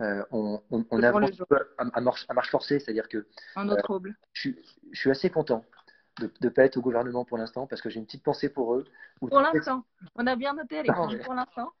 [0.00, 0.62] euh, on,
[1.02, 1.32] avance
[1.78, 3.26] à, à marche, à marche forcée, c'est-à-dire que
[3.82, 4.16] trouble.
[4.32, 4.58] je, suis-
[4.92, 5.64] je suis assez content
[6.20, 8.76] de ne pas être au gouvernement pour l'instant parce que j'ai une petite pensée pour
[8.76, 8.84] eux.
[9.20, 9.84] Ou Pour l'instant,
[10.14, 11.10] on a bien noté, Alexandre.
[11.12, 11.72] Non, mais- Pour l'instant.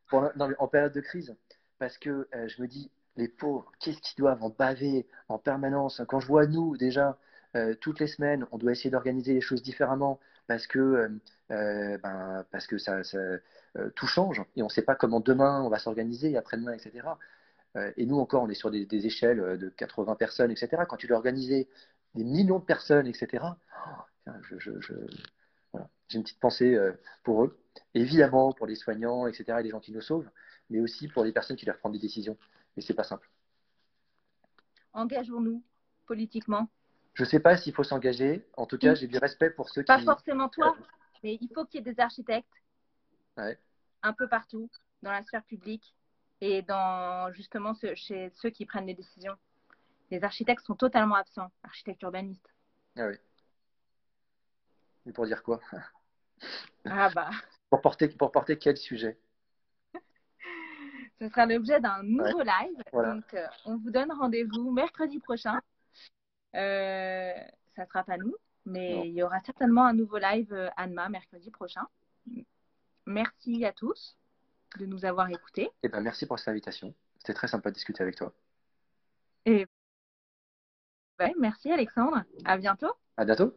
[0.58, 1.36] en période de crise,
[1.78, 6.02] parce que euh, je me dis, les pauvres, qu'est-ce qu'ils doivent en baver en permanence?
[6.08, 7.16] Quand je vois nous, déjà,
[7.54, 11.08] euh, toutes les semaines, on doit essayer d'organiser les choses différemment parce que, euh,
[11.52, 13.38] euh, ben, parce que ça, euh,
[13.94, 17.06] tout change et on ne sait pas comment demain on va s'organiser, après-demain, etc.
[17.96, 20.82] Et nous encore, on est sur des, échelles de 80 personnes, etc.
[20.88, 21.68] Quand tu dois organiser
[22.16, 23.44] des millions de personnes, etc.,
[24.26, 24.32] oh,
[26.08, 26.76] j'ai une petite pensée
[27.22, 27.56] pour eux.
[27.94, 30.28] Évidemment, pour les soignants, etc., et les gens qui nous sauvent,
[30.70, 32.36] mais aussi pour les personnes qui doivent prendre des décisions.
[32.76, 33.30] Et c'est pas simple.
[34.92, 35.62] Engageons-nous
[36.06, 36.68] politiquement.
[37.18, 38.46] Je sais pas s'il faut s'engager.
[38.56, 40.04] En tout cas, j'ai du respect pour ceux Pas qui.
[40.04, 40.76] forcément toi,
[41.24, 42.46] mais il faut qu'il y ait des architectes
[43.36, 43.58] Ouais.
[44.04, 44.70] un peu partout,
[45.02, 45.96] dans la sphère publique
[46.40, 49.34] et dans justement ce- chez ceux qui prennent les décisions.
[50.12, 52.48] Les architectes sont totalement absents, architectes urbanistes.
[52.96, 53.16] Ah oui.
[55.06, 55.60] Et pour dire quoi?
[56.84, 57.30] Ah bah,
[57.68, 59.18] pour porter, pour porter quel sujet?
[61.20, 62.80] Ce sera l'objet d'un nouveau live.
[62.92, 63.14] Voilà.
[63.14, 65.60] Donc, euh, on vous donne rendez-vous mercredi prochain.
[66.54, 67.32] Euh,
[67.76, 68.34] ça sera pas nous,
[68.66, 71.86] Mais il y aura certainement un nouveau live Anma mercredi prochain.
[73.06, 74.16] Merci à tous
[74.78, 75.70] de nous avoir écoutés.
[75.82, 76.94] Eh ben, merci pour cette invitation.
[77.18, 78.32] C'était très sympa de discuter avec toi.
[79.46, 79.66] Et
[81.38, 82.22] merci Alexandre.
[82.44, 82.92] À bientôt.
[83.16, 83.54] À bientôt.